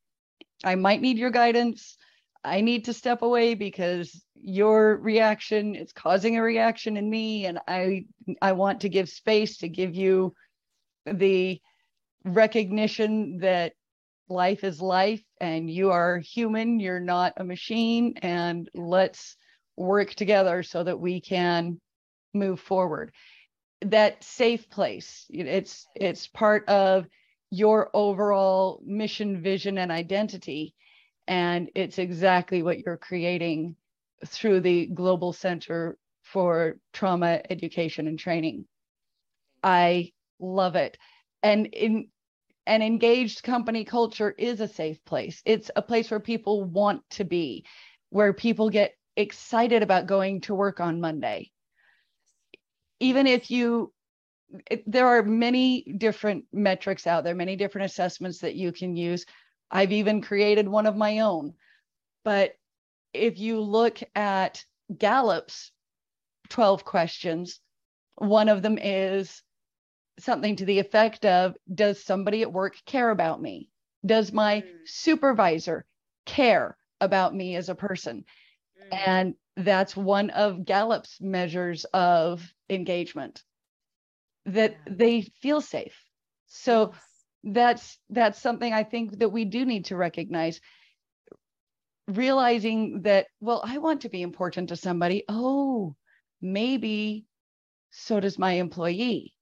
I 0.64 0.74
might 0.74 1.02
need 1.02 1.18
your 1.18 1.30
guidance 1.30 1.98
I 2.46 2.60
need 2.60 2.84
to 2.84 2.94
step 2.94 3.22
away 3.22 3.54
because 3.54 4.24
your 4.40 4.96
reaction 4.98 5.74
is 5.74 5.92
causing 5.92 6.36
a 6.36 6.42
reaction 6.42 6.96
in 6.96 7.10
me 7.10 7.46
and 7.46 7.58
I 7.66 8.04
I 8.40 8.52
want 8.52 8.80
to 8.82 8.88
give 8.88 9.08
space 9.08 9.58
to 9.58 9.68
give 9.68 9.96
you 9.96 10.32
the 11.04 11.60
recognition 12.24 13.38
that 13.38 13.72
life 14.28 14.62
is 14.62 14.80
life 14.80 15.22
and 15.40 15.68
you 15.68 15.90
are 15.90 16.18
human, 16.18 16.78
you're 16.78 17.00
not 17.00 17.32
a 17.36 17.44
machine 17.44 18.14
and 18.22 18.68
let's 18.74 19.36
work 19.76 20.14
together 20.14 20.62
so 20.62 20.84
that 20.84 21.00
we 21.00 21.20
can 21.20 21.80
move 22.32 22.60
forward. 22.60 23.12
That 23.82 24.22
safe 24.22 24.70
place, 24.70 25.26
it's 25.30 25.84
it's 25.96 26.28
part 26.28 26.68
of 26.68 27.06
your 27.50 27.90
overall 27.92 28.80
mission, 28.84 29.42
vision 29.42 29.78
and 29.78 29.90
identity 29.90 30.74
and 31.26 31.70
it's 31.74 31.98
exactly 31.98 32.62
what 32.62 32.78
you're 32.78 32.96
creating 32.96 33.76
through 34.24 34.60
the 34.60 34.86
Global 34.86 35.32
Center 35.32 35.98
for 36.22 36.78
Trauma 36.92 37.40
Education 37.50 38.06
and 38.08 38.18
Training. 38.18 38.66
I 39.62 40.12
love 40.38 40.76
it. 40.76 40.98
And 41.42 41.66
in 41.66 42.08
an 42.66 42.82
engaged 42.82 43.42
company 43.42 43.84
culture 43.84 44.34
is 44.36 44.60
a 44.60 44.68
safe 44.68 45.04
place. 45.04 45.40
It's 45.44 45.70
a 45.76 45.82
place 45.82 46.10
where 46.10 46.20
people 46.20 46.64
want 46.64 47.02
to 47.10 47.24
be, 47.24 47.64
where 48.10 48.32
people 48.32 48.70
get 48.70 48.92
excited 49.16 49.82
about 49.82 50.06
going 50.06 50.40
to 50.42 50.54
work 50.54 50.80
on 50.80 51.00
Monday. 51.00 51.50
Even 52.98 53.26
if 53.26 53.50
you, 53.50 53.92
it, 54.70 54.82
there 54.90 55.06
are 55.06 55.22
many 55.22 55.82
different 55.98 56.44
metrics 56.52 57.06
out 57.06 57.24
there, 57.24 57.34
many 57.34 57.56
different 57.56 57.86
assessments 57.86 58.40
that 58.40 58.56
you 58.56 58.72
can 58.72 58.96
use. 58.96 59.24
I've 59.70 59.92
even 59.92 60.22
created 60.22 60.68
one 60.68 60.86
of 60.86 60.96
my 60.96 61.20
own. 61.20 61.54
But 62.24 62.54
if 63.12 63.38
you 63.38 63.60
look 63.60 63.98
at 64.14 64.64
Gallup's 64.96 65.72
12 66.50 66.84
questions, 66.84 67.60
one 68.16 68.48
of 68.48 68.62
them 68.62 68.78
is 68.80 69.42
something 70.18 70.56
to 70.56 70.64
the 70.64 70.78
effect 70.78 71.24
of 71.24 71.56
Does 71.72 72.02
somebody 72.02 72.42
at 72.42 72.52
work 72.52 72.76
care 72.86 73.10
about 73.10 73.40
me? 73.40 73.70
Does 74.04 74.32
my 74.32 74.62
mm. 74.62 74.70
supervisor 74.84 75.84
care 76.24 76.76
about 77.00 77.34
me 77.34 77.56
as 77.56 77.68
a 77.68 77.74
person? 77.74 78.24
Mm. 78.92 79.06
And 79.06 79.34
that's 79.56 79.96
one 79.96 80.30
of 80.30 80.64
Gallup's 80.64 81.20
measures 81.20 81.84
of 81.86 82.52
engagement 82.70 83.42
that 84.46 84.76
yeah. 84.86 84.92
they 84.96 85.20
feel 85.22 85.60
safe. 85.60 85.98
So 86.46 86.92
yes 86.92 87.00
that's 87.46 87.98
that's 88.10 88.42
something 88.42 88.72
i 88.72 88.82
think 88.82 89.20
that 89.20 89.28
we 89.28 89.44
do 89.44 89.64
need 89.64 89.86
to 89.86 89.96
recognize. 89.96 90.60
Realizing 92.08 93.02
that 93.02 93.26
well 93.40 93.62
i 93.64 93.78
want 93.78 94.02
to 94.02 94.08
be 94.08 94.22
important 94.22 94.68
to 94.68 94.76
somebody. 94.76 95.24
Oh 95.28 95.94
maybe 96.40 97.24
so 97.90 98.20
does 98.20 98.38
my 98.38 98.52
employee. 98.54 99.32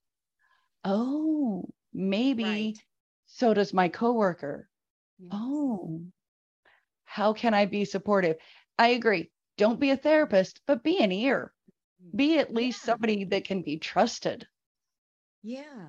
Oh 0.85 1.65
maybe 1.93 2.45
right. 2.45 2.79
so 3.27 3.55
does 3.55 3.73
my 3.73 3.89
coworker. 3.89 4.69
Yes. 5.19 5.31
oh 5.35 6.03
how 7.05 7.33
can 7.33 7.55
i 7.55 7.65
be 7.65 7.85
supportive? 7.87 8.37
I 8.79 8.89
agree. 8.89 9.31
Don't 9.57 9.81
be 9.81 9.91
a 9.91 9.97
therapist 9.97 10.61
but 10.67 10.83
be 10.83 10.99
an 10.99 11.13
ear. 11.13 11.55
Mm-hmm. 12.03 12.17
Be 12.17 12.39
at 12.39 12.53
least 12.53 12.83
yeah. 12.83 12.93
somebody 12.93 13.25
that 13.25 13.45
can 13.45 13.63
be 13.63 13.79
trusted. 13.79 14.47
Yeah 15.43 15.87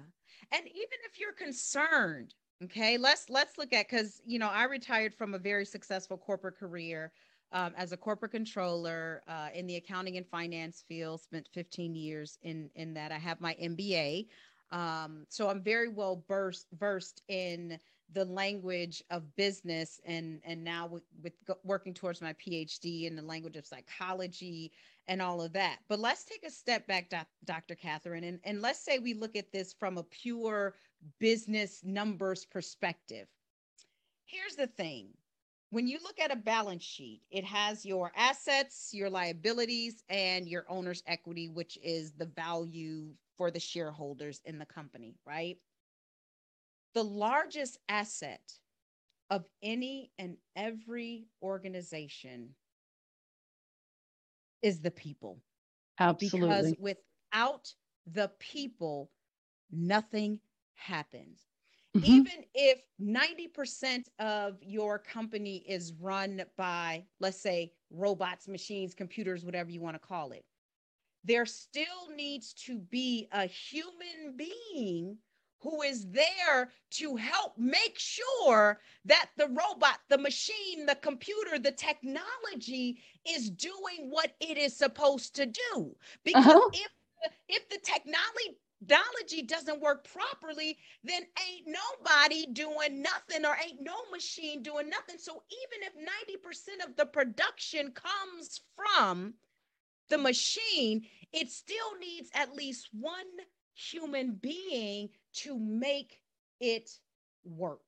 and 0.51 0.67
even 0.67 0.97
if 1.05 1.19
you're 1.19 1.34
concerned 1.34 2.34
okay 2.63 2.97
let's 2.97 3.29
let's 3.29 3.58
look 3.58 3.73
at 3.73 3.89
because 3.89 4.21
you 4.25 4.39
know 4.39 4.49
i 4.49 4.63
retired 4.63 5.13
from 5.13 5.34
a 5.34 5.39
very 5.39 5.65
successful 5.65 6.17
corporate 6.17 6.58
career 6.58 7.12
um, 7.51 7.73
as 7.77 7.91
a 7.91 7.97
corporate 7.97 8.31
controller 8.31 9.21
uh, 9.27 9.47
in 9.53 9.67
the 9.67 9.75
accounting 9.77 10.17
and 10.17 10.27
finance 10.27 10.84
field 10.88 11.21
spent 11.21 11.47
15 11.53 11.95
years 11.95 12.38
in 12.43 12.69
in 12.75 12.93
that. 12.95 13.12
I 13.12 13.17
have 13.17 13.39
my 13.39 13.55
mba 13.62 14.27
um, 14.71 15.25
so 15.29 15.49
i'm 15.49 15.62
very 15.62 15.89
well 15.89 16.23
versed 16.27 16.67
versed 16.77 17.21
in 17.27 17.79
the 18.13 18.25
language 18.25 19.03
of 19.10 19.36
business 19.36 19.99
and 20.05 20.39
and 20.45 20.63
now 20.63 20.88
with, 20.88 21.03
with 21.23 21.34
working 21.63 21.93
towards 21.93 22.21
my 22.21 22.34
phd 22.34 23.05
in 23.05 23.15
the 23.15 23.21
language 23.21 23.55
of 23.58 23.65
psychology 23.65 24.71
and 25.08 25.22
all 25.22 25.41
of 25.41 25.54
that. 25.54 25.80
But 25.88 26.00
let's 26.00 26.24
take 26.24 26.46
a 26.46 26.52
step 26.52 26.88
back 26.88 27.10
doc, 27.10 27.28
dr 27.46 27.76
catherine 27.76 28.24
and, 28.24 28.39
and 28.44 28.62
let's 28.62 28.80
say 28.80 29.00
we 29.00 29.13
look 29.13 29.36
at 29.36 29.52
this 29.52 29.74
from 29.74 29.98
a 29.98 30.04
pure 30.04 30.76
business 31.20 31.82
numbers 31.84 32.46
perspective. 32.46 33.28
Here's 34.26 34.56
the 34.56 34.68
thing. 34.68 35.10
When 35.70 35.88
you 35.88 36.00
look 36.04 36.20
at 36.20 36.32
a 36.32 36.38
balance 36.38 36.84
sheet 36.84 37.22
it 37.32 37.44
has 37.44 37.86
your 37.86 38.12
assets 38.15 38.89
your 38.94 39.10
liabilities 39.10 40.04
and 40.10 40.48
your 40.48 40.65
owner's 40.70 41.04
equity 41.06 41.50
which 41.50 41.78
is 41.84 42.13
the 42.13 42.26
value 42.26 43.10
for 43.38 43.52
the 43.52 43.60
shareholders 43.60 44.41
in 44.46 44.58
the 44.58 44.65
company 44.65 45.15
right? 45.26 45.58
The 46.94 47.04
largest 47.04 47.78
asset 47.89 48.54
of 49.30 49.46
any 49.62 50.12
and 50.18 50.38
every 50.56 51.28
organization 51.41 52.50
is 54.65 54.82
the 54.82 54.89
people. 54.89 55.39
Absolutely. 55.99 56.49
Because 56.49 56.73
without 56.80 57.71
the 58.12 58.32
people, 58.39 59.12
nothing 59.71 60.39
happens. 60.73 61.41
Mm-hmm. 61.95 62.06
Even 62.06 62.45
if 62.56 62.82
90% 62.99 64.06
of 64.19 64.58
your 64.62 64.97
company 64.97 65.58
is 65.67 65.93
run 66.01 66.43
by, 66.58 67.06
let's 67.19 67.39
say, 67.39 67.73
robots, 67.91 68.47
machines, 68.47 68.95
computers, 68.95 69.45
whatever 69.45 69.69
you 69.69 69.82
want 69.82 69.95
to 69.95 70.06
call 70.06 70.32
it, 70.32 70.43
there 71.23 71.45
still 71.45 72.10
needs 72.15 72.51
to 72.54 72.80
be 72.80 73.28
a 73.32 73.45
human 73.45 74.36
being 74.36 75.15
who 75.60 75.82
is 75.82 76.08
there 76.10 76.72
to 76.91 77.15
help 77.15 77.58
make 77.58 77.98
sure 77.98 78.80
that 79.06 79.30
the 79.38 79.48
robot, 79.48 80.00
the 80.10 80.18
machine, 80.18 80.86
the 80.86 80.96
computer, 80.96 81.58
the 81.58 81.72
technology 81.72 83.00
is 83.28 83.50
doing 83.50 84.10
what 84.10 84.32
it 84.39 84.58
is 84.58 84.78
supposed 84.78 85.36
to 85.36 85.46
do. 85.46 85.96
Because 86.24 86.46
uh-huh. 86.46 86.70
if 86.74 86.91
if 87.50 87.70
the 87.70 87.80
technology 87.84 88.60
technology 88.86 89.41
doesn't 89.41 89.82
work 89.82 90.08
properly, 90.08 90.78
then 91.04 91.22
ain't 91.22 91.68
nobody 91.68 92.46
doing 92.48 93.02
nothing 93.02 93.46
or 93.46 93.56
ain't 93.63 93.82
no 93.82 93.96
machine 94.12 94.62
doing 94.62 94.89
nothing. 94.89 95.18
So 95.18 95.44
even 95.50 95.88
if 95.88 96.44
90% 96.84 96.88
of 96.88 96.96
the 96.96 97.06
production 97.06 97.91
comes 97.91 98.62
from 98.76 99.34
the 100.10 100.18
machine, 100.18 101.06
it 101.34 101.50
still 101.52 101.98
needs 102.00 102.30
at 102.34 102.56
least 102.56 102.89
one 102.91 103.26
human 103.74 104.34
being 104.34 105.10
to 105.36 105.60
make 105.60 106.19
it 106.60 106.89
work. 107.43 107.82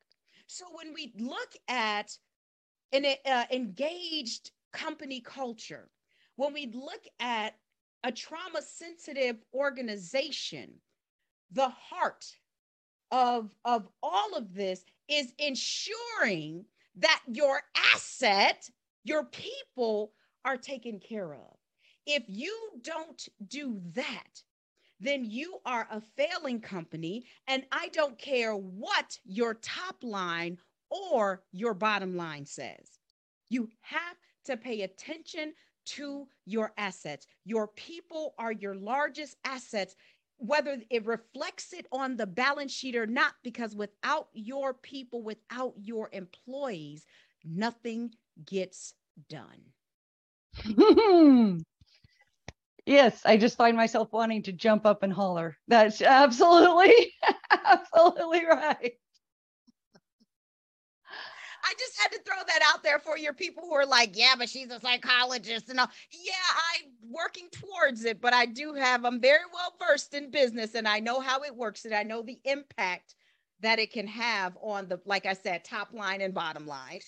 So 0.47 0.65
when 0.71 0.93
we 0.93 1.13
look 1.19 1.53
at 1.67 2.17
an 2.91 3.05
uh, 3.25 3.45
engaged 3.51 4.51
company 4.71 5.21
culture, 5.21 5.89
when 6.35 6.53
we 6.53 6.67
look 6.73 7.03
at 7.19 7.55
a 8.03 8.11
trauma 8.11 8.61
sensitive 8.61 9.37
organization, 9.53 10.73
the 11.51 11.69
heart 11.69 12.25
of, 13.11 13.49
of 13.65 13.87
all 14.03 14.35
of 14.35 14.53
this 14.53 14.85
is 15.09 15.33
ensuring 15.39 16.65
that 16.97 17.21
your 17.27 17.61
asset, 17.93 18.69
your 19.03 19.25
people 19.25 20.13
are 20.45 20.57
taken 20.57 20.99
care 20.99 21.33
of. 21.33 21.57
If 22.05 22.23
you 22.27 22.55
don't 22.81 23.27
do 23.47 23.81
that, 23.93 24.43
then 24.99 25.25
you 25.25 25.59
are 25.65 25.87
a 25.91 26.01
failing 26.15 26.59
company. 26.59 27.25
And 27.47 27.63
I 27.71 27.89
don't 27.89 28.17
care 28.17 28.55
what 28.55 29.17
your 29.25 29.55
top 29.55 29.97
line 30.01 30.57
or 30.89 31.43
your 31.51 31.73
bottom 31.73 32.15
line 32.15 32.45
says. 32.45 32.99
You 33.49 33.69
have 33.81 34.17
to 34.45 34.57
pay 34.57 34.81
attention 34.81 35.53
to 35.85 36.27
your 36.45 36.73
assets. 36.77 37.27
Your 37.45 37.67
people 37.69 38.33
are 38.37 38.51
your 38.51 38.75
largest 38.75 39.37
assets, 39.45 39.95
whether 40.37 40.81
it 40.89 41.05
reflects 41.05 41.73
it 41.73 41.85
on 41.91 42.17
the 42.17 42.27
balance 42.27 42.73
sheet 42.73 42.95
or 42.95 43.07
not, 43.07 43.33
because 43.43 43.75
without 43.75 44.27
your 44.33 44.73
people, 44.73 45.23
without 45.23 45.73
your 45.81 46.09
employees, 46.11 47.05
nothing 47.45 48.11
gets 48.45 48.93
done. 49.29 49.61
Yes, 52.87 53.21
I 53.25 53.35
just 53.35 53.57
find 53.57 53.75
myself 53.75 54.13
wanting 54.13 54.43
to 54.43 54.53
jump 54.53 54.85
up 54.85 55.03
and 55.03 55.11
holler. 55.11 55.57
That's 55.67 56.01
absolutely, 56.01 57.13
absolutely 57.51 58.45
right. 58.45 58.93
I 61.63 61.73
just 61.77 61.99
had 61.99 62.13
to 62.13 62.19
throw 62.23 62.41
that 62.47 62.61
out 62.73 62.83
there 62.83 62.99
for 62.99 63.17
your 63.17 63.33
people 63.33 63.63
who 63.63 63.73
are 63.73 63.85
like, 63.85 64.15
yeah, 64.17 64.35
but 64.37 64.47
she's 64.47 64.71
a 64.71 64.79
psychologist 64.79 65.67
and 65.67 65.81
all. 65.81 65.89
Yeah, 66.13 66.31
I'm 66.81 66.91
working 67.11 67.49
towards 67.51 68.05
it, 68.05 68.21
but 68.21 68.33
I 68.33 68.45
do 68.45 68.73
have, 68.73 69.03
I'm 69.03 69.19
very 69.19 69.43
well 69.53 69.73
versed 69.85 70.13
in 70.13 70.31
business 70.31 70.73
and 70.73 70.87
I 70.87 71.01
know 71.01 71.19
how 71.19 71.43
it 71.43 71.53
works 71.53 71.83
and 71.83 71.93
I 71.93 72.03
know 72.03 72.21
the 72.21 72.39
impact 72.45 73.15
that 73.59 73.79
it 73.79 73.91
can 73.91 74.07
have 74.07 74.57
on 74.61 74.87
the, 74.87 75.01
like 75.05 75.25
I 75.25 75.33
said, 75.33 75.65
top 75.65 75.89
line 75.91 76.21
and 76.21 76.33
bottom 76.33 76.65
line. 76.65 77.01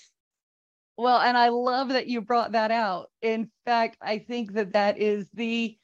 Well, 1.00 1.22
and 1.22 1.38
I 1.38 1.48
love 1.48 1.88
that 1.90 2.08
you 2.08 2.20
brought 2.20 2.52
that 2.52 2.72
out. 2.72 3.10
In 3.22 3.50
fact, 3.64 3.96
I 4.02 4.20
think 4.20 4.52
that 4.56 4.74
that 4.74 4.98
is 4.98 5.30
the 5.34 5.78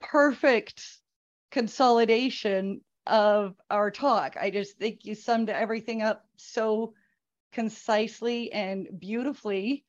perfect 0.00 0.84
consolidation 1.52 2.80
of 3.06 3.54
our 3.70 3.92
talk. 3.92 4.36
I 4.36 4.50
just 4.50 4.78
think 4.78 5.04
you 5.04 5.14
summed 5.14 5.48
everything 5.48 6.02
up 6.02 6.24
so 6.34 6.92
concisely 7.52 8.50
and 8.50 8.88
beautifully. 8.98 9.84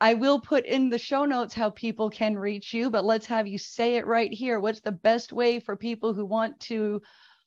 I 0.00 0.14
will 0.14 0.40
put 0.40 0.66
in 0.66 0.90
the 0.90 0.98
show 0.98 1.24
notes 1.24 1.54
how 1.54 1.70
people 1.70 2.10
can 2.10 2.36
reach 2.36 2.74
you, 2.74 2.90
but 2.90 3.04
let's 3.04 3.26
have 3.26 3.46
you 3.46 3.58
say 3.58 3.94
it 3.94 4.08
right 4.08 4.32
here. 4.32 4.58
What's 4.58 4.80
the 4.80 4.90
best 4.90 5.32
way 5.32 5.60
for 5.60 5.76
people 5.76 6.14
who 6.14 6.26
want 6.26 6.58
to 6.62 7.00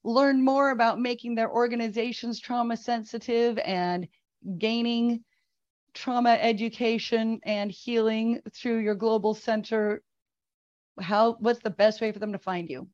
learn 0.06 0.46
more 0.46 0.70
about 0.70 1.02
making 1.02 1.36
their 1.36 1.52
organizations 1.52 2.40
trauma 2.40 2.78
sensitive 2.78 3.58
and 3.58 4.08
gaining 4.58 5.26
trauma 5.94 6.38
education 6.40 7.40
and 7.44 7.72
healing 7.72 8.42
through 8.54 8.80
your 8.80 8.96
global 8.96 9.34
center 9.34 10.04
how 11.00 11.34
what's 11.40 11.60
the 11.60 11.70
best 11.70 12.02
way 12.02 12.12
for 12.12 12.20
them 12.20 12.32
to 12.32 12.40
find 12.40 12.70
you? 12.70 12.88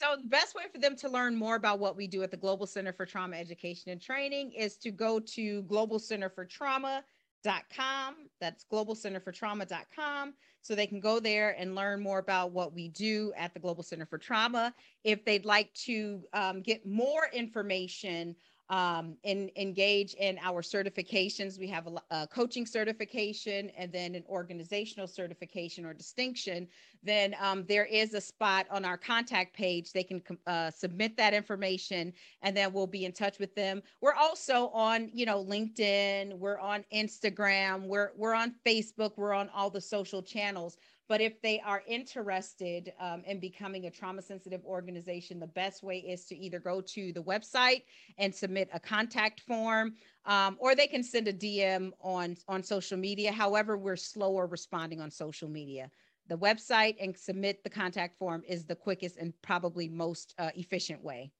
So 0.00 0.16
the 0.20 0.28
best 0.28 0.54
way 0.54 0.64
for 0.72 0.78
them 0.78 0.96
to 0.96 1.08
learn 1.08 1.36
more 1.36 1.54
about 1.54 1.78
what 1.78 1.96
we 1.96 2.06
do 2.06 2.22
at 2.22 2.30
the 2.30 2.36
global 2.36 2.66
center 2.66 2.92
for 2.92 3.06
trauma 3.06 3.36
education 3.36 3.92
and 3.92 4.00
training 4.00 4.52
is 4.52 4.76
to 4.78 4.90
go 4.90 5.20
to 5.20 5.62
global 5.62 5.98
center 5.98 6.28
for 6.28 6.44
trauma.com 6.44 8.14
that's 8.40 8.64
global 8.64 8.94
center 8.94 9.20
for 9.20 9.32
trauma.com 9.32 10.34
so 10.60 10.74
they 10.74 10.86
can 10.86 11.00
go 11.00 11.20
there 11.20 11.56
and 11.58 11.74
learn 11.74 12.00
more 12.00 12.18
about 12.18 12.52
what 12.52 12.72
we 12.72 12.88
do 12.88 13.32
at 13.36 13.54
the 13.54 13.60
global 13.60 13.82
center 13.82 14.06
for 14.06 14.18
trauma. 14.18 14.74
If 15.04 15.24
they'd 15.24 15.44
like 15.44 15.72
to 15.84 16.22
um, 16.32 16.62
get 16.62 16.86
more 16.86 17.28
information 17.32 18.34
um, 18.72 19.18
and 19.22 19.50
engage 19.56 20.14
in 20.14 20.38
our 20.42 20.62
certifications. 20.62 21.58
We 21.58 21.68
have 21.68 21.86
a, 21.86 22.02
a, 22.10 22.26
coaching 22.26 22.64
certification 22.64 23.70
and 23.76 23.92
then 23.92 24.14
an 24.14 24.24
organizational 24.30 25.06
certification 25.06 25.84
or 25.84 25.92
distinction. 25.92 26.66
Then 27.02 27.36
um, 27.38 27.66
there 27.68 27.84
is 27.84 28.14
a 28.14 28.20
spot 28.20 28.66
on 28.70 28.86
our 28.86 28.96
contact 28.96 29.54
page. 29.54 29.92
They 29.92 30.02
can 30.02 30.22
uh, 30.46 30.70
submit 30.70 31.18
that 31.18 31.34
information 31.34 32.14
and 32.40 32.56
then 32.56 32.72
we'll 32.72 32.86
be 32.86 33.04
in 33.04 33.12
touch 33.12 33.38
with 33.38 33.54
them. 33.54 33.82
We're 34.00 34.14
also 34.14 34.68
on, 34.68 35.10
you 35.12 35.26
know, 35.26 35.44
LinkedIn, 35.44 36.38
we're 36.38 36.58
on 36.58 36.82
Instagram, 36.94 37.86
we're, 37.86 38.12
we're 38.16 38.34
on 38.34 38.54
Facebook, 38.64 39.12
we're 39.18 39.34
on 39.34 39.50
all 39.54 39.68
the 39.68 39.82
social 39.82 40.22
channels. 40.22 40.78
But 41.08 41.20
if 41.20 41.40
they 41.42 41.60
are 41.60 41.82
interested 41.86 42.92
um, 42.98 43.22
in 43.26 43.40
becoming 43.40 43.86
a 43.86 43.90
trauma 43.90 44.22
sensitive 44.22 44.64
organization, 44.64 45.40
the 45.40 45.46
best 45.46 45.82
way 45.82 45.98
is 45.98 46.24
to 46.26 46.36
either 46.36 46.58
go 46.58 46.80
to 46.80 47.12
the 47.12 47.22
website 47.22 47.82
and 48.18 48.34
submit 48.34 48.70
a 48.72 48.80
contact 48.80 49.40
form, 49.40 49.94
um, 50.26 50.56
or 50.58 50.74
they 50.74 50.86
can 50.86 51.02
send 51.02 51.28
a 51.28 51.32
DM 51.32 51.90
on, 52.00 52.36
on 52.48 52.62
social 52.62 52.96
media. 52.96 53.32
However, 53.32 53.76
we're 53.76 53.96
slower 53.96 54.46
responding 54.46 55.00
on 55.00 55.10
social 55.10 55.48
media. 55.48 55.90
The 56.28 56.38
website 56.38 56.96
and 57.00 57.16
submit 57.16 57.64
the 57.64 57.70
contact 57.70 58.16
form 58.16 58.42
is 58.48 58.64
the 58.64 58.76
quickest 58.76 59.16
and 59.16 59.34
probably 59.42 59.88
most 59.88 60.34
uh, 60.38 60.50
efficient 60.54 61.02
way. 61.02 61.32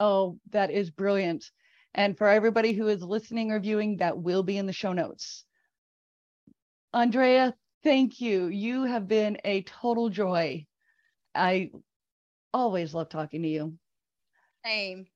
Oh, 0.00 0.38
that 0.50 0.70
is 0.70 0.90
brilliant. 0.90 1.50
And 1.94 2.16
for 2.16 2.28
everybody 2.28 2.72
who 2.72 2.88
is 2.88 3.02
listening 3.02 3.52
or 3.52 3.60
viewing, 3.60 3.98
that 3.98 4.16
will 4.16 4.42
be 4.42 4.56
in 4.56 4.66
the 4.66 4.72
show 4.72 4.92
notes. 4.92 5.44
Andrea, 6.92 7.54
Thank 7.82 8.20
you. 8.20 8.46
You 8.46 8.84
have 8.84 9.08
been 9.08 9.38
a 9.44 9.62
total 9.62 10.10
joy. 10.10 10.66
I 11.34 11.70
always 12.52 12.94
love 12.94 13.08
talking 13.08 13.42
to 13.42 13.48
you. 13.48 13.78
Same. 14.64 15.06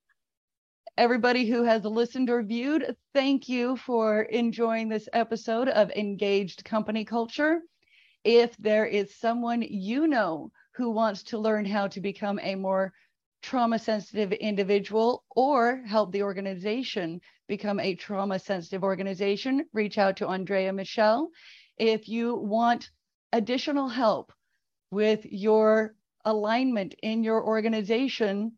Everybody 0.96 1.46
who 1.46 1.64
has 1.64 1.84
listened 1.84 2.30
or 2.30 2.42
viewed, 2.42 2.96
thank 3.12 3.48
you 3.48 3.76
for 3.76 4.22
enjoying 4.22 4.88
this 4.88 5.08
episode 5.12 5.68
of 5.68 5.90
Engaged 5.90 6.64
Company 6.64 7.04
Culture. 7.04 7.60
If 8.22 8.56
there 8.56 8.86
is 8.86 9.14
someone 9.16 9.60
you 9.62 10.06
know 10.06 10.50
who 10.76 10.90
wants 10.90 11.24
to 11.24 11.38
learn 11.38 11.66
how 11.66 11.88
to 11.88 12.00
become 12.00 12.38
a 12.40 12.54
more 12.54 12.92
trauma 13.42 13.78
sensitive 13.78 14.32
individual 14.32 15.24
or 15.36 15.82
help 15.84 16.12
the 16.12 16.22
organization 16.22 17.20
become 17.48 17.78
a 17.78 17.94
trauma 17.94 18.38
sensitive 18.38 18.82
organization, 18.82 19.66
reach 19.74 19.98
out 19.98 20.16
to 20.16 20.28
Andrea 20.28 20.72
Michel. 20.72 21.30
If 21.78 22.08
you 22.08 22.36
want 22.36 22.90
additional 23.32 23.88
help 23.88 24.32
with 24.90 25.24
your 25.26 25.94
alignment 26.24 26.94
in 27.02 27.24
your 27.24 27.44
organization 27.44 28.52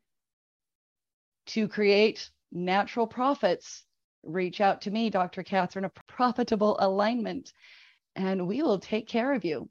to 1.47 1.69
create 1.69 2.31
natural 2.53 3.07
profits, 3.07 3.85
reach 4.23 4.61
out 4.61 4.83
to 4.83 4.91
me, 4.91 5.11
Dr. 5.11 5.43
Catherine, 5.43 5.85
of 5.85 5.93
Profitable 6.07 6.77
Alignment, 6.81 7.53
and 8.14 8.47
we 8.47 8.62
will 8.62 8.79
take 8.79 9.09
care 9.09 9.33
of 9.33 9.45
you. 9.45 9.69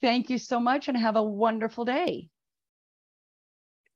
Thank 0.00 0.30
you 0.30 0.38
so 0.38 0.60
much 0.60 0.88
and 0.88 0.96
have 0.96 1.16
a 1.16 1.22
wonderful 1.22 1.84
day. 1.84 2.28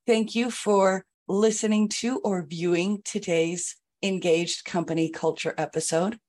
Thank 0.07 0.35
you 0.35 0.51
for 0.51 1.05
listening 1.27 1.89
to 1.89 2.19
or 2.19 2.45
viewing 2.45 3.01
today's 3.03 3.75
Engaged 4.03 4.65
Company 4.65 5.09
Culture 5.09 5.55
episode. 5.57 6.19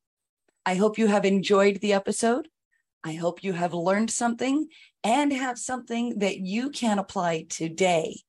I 0.69 0.75
hope 0.75 0.99
you 0.99 1.07
have 1.07 1.25
enjoyed 1.25 1.81
the 1.81 1.93
episode. 1.93 2.49
I 3.05 3.13
hope 3.13 3.45
you 3.45 3.53
have 3.53 3.73
learned 3.73 4.11
something 4.11 4.67
and 5.05 5.33
have 5.33 5.61
something 5.61 6.19
that 6.19 6.41
you 6.41 6.71
can 6.71 6.99
apply 6.99 7.47
today 7.49 8.23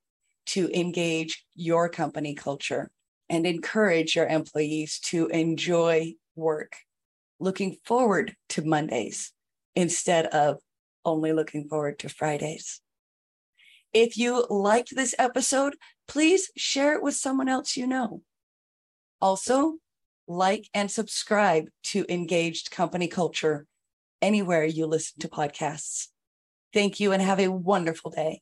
to 0.47 0.69
engage 0.71 1.43
your 1.55 1.89
company 1.89 2.35
culture 2.35 2.91
and 3.27 3.47
encourage 3.47 4.15
your 4.15 4.27
employees 4.27 4.99
to 5.05 5.25
enjoy 5.29 6.13
work, 6.35 6.75
looking 7.39 7.77
forward 7.83 8.35
to 8.49 8.61
Mondays 8.61 9.33
instead 9.75 10.27
of 10.27 10.59
only 11.03 11.33
looking 11.33 11.67
forward 11.67 11.97
to 11.99 12.07
Fridays. 12.07 12.81
If 13.93 14.15
you 14.15 14.45
liked 14.47 14.95
this 14.95 15.15
episode, 15.17 15.75
please 16.07 16.51
share 16.55 16.93
it 16.93 17.01
with 17.01 17.15
someone 17.15 17.49
else 17.49 17.75
you 17.75 17.87
know. 17.87 18.21
Also, 19.19 19.79
like 20.27 20.69
and 20.73 20.91
subscribe 20.91 21.69
to 21.83 22.05
Engaged 22.09 22.71
Company 22.71 23.07
Culture 23.07 23.65
anywhere 24.21 24.65
you 24.65 24.85
listen 24.85 25.19
to 25.21 25.27
podcasts. 25.27 26.07
Thank 26.73 26.99
you 26.99 27.11
and 27.13 27.21
have 27.21 27.39
a 27.39 27.47
wonderful 27.47 28.11
day. 28.11 28.41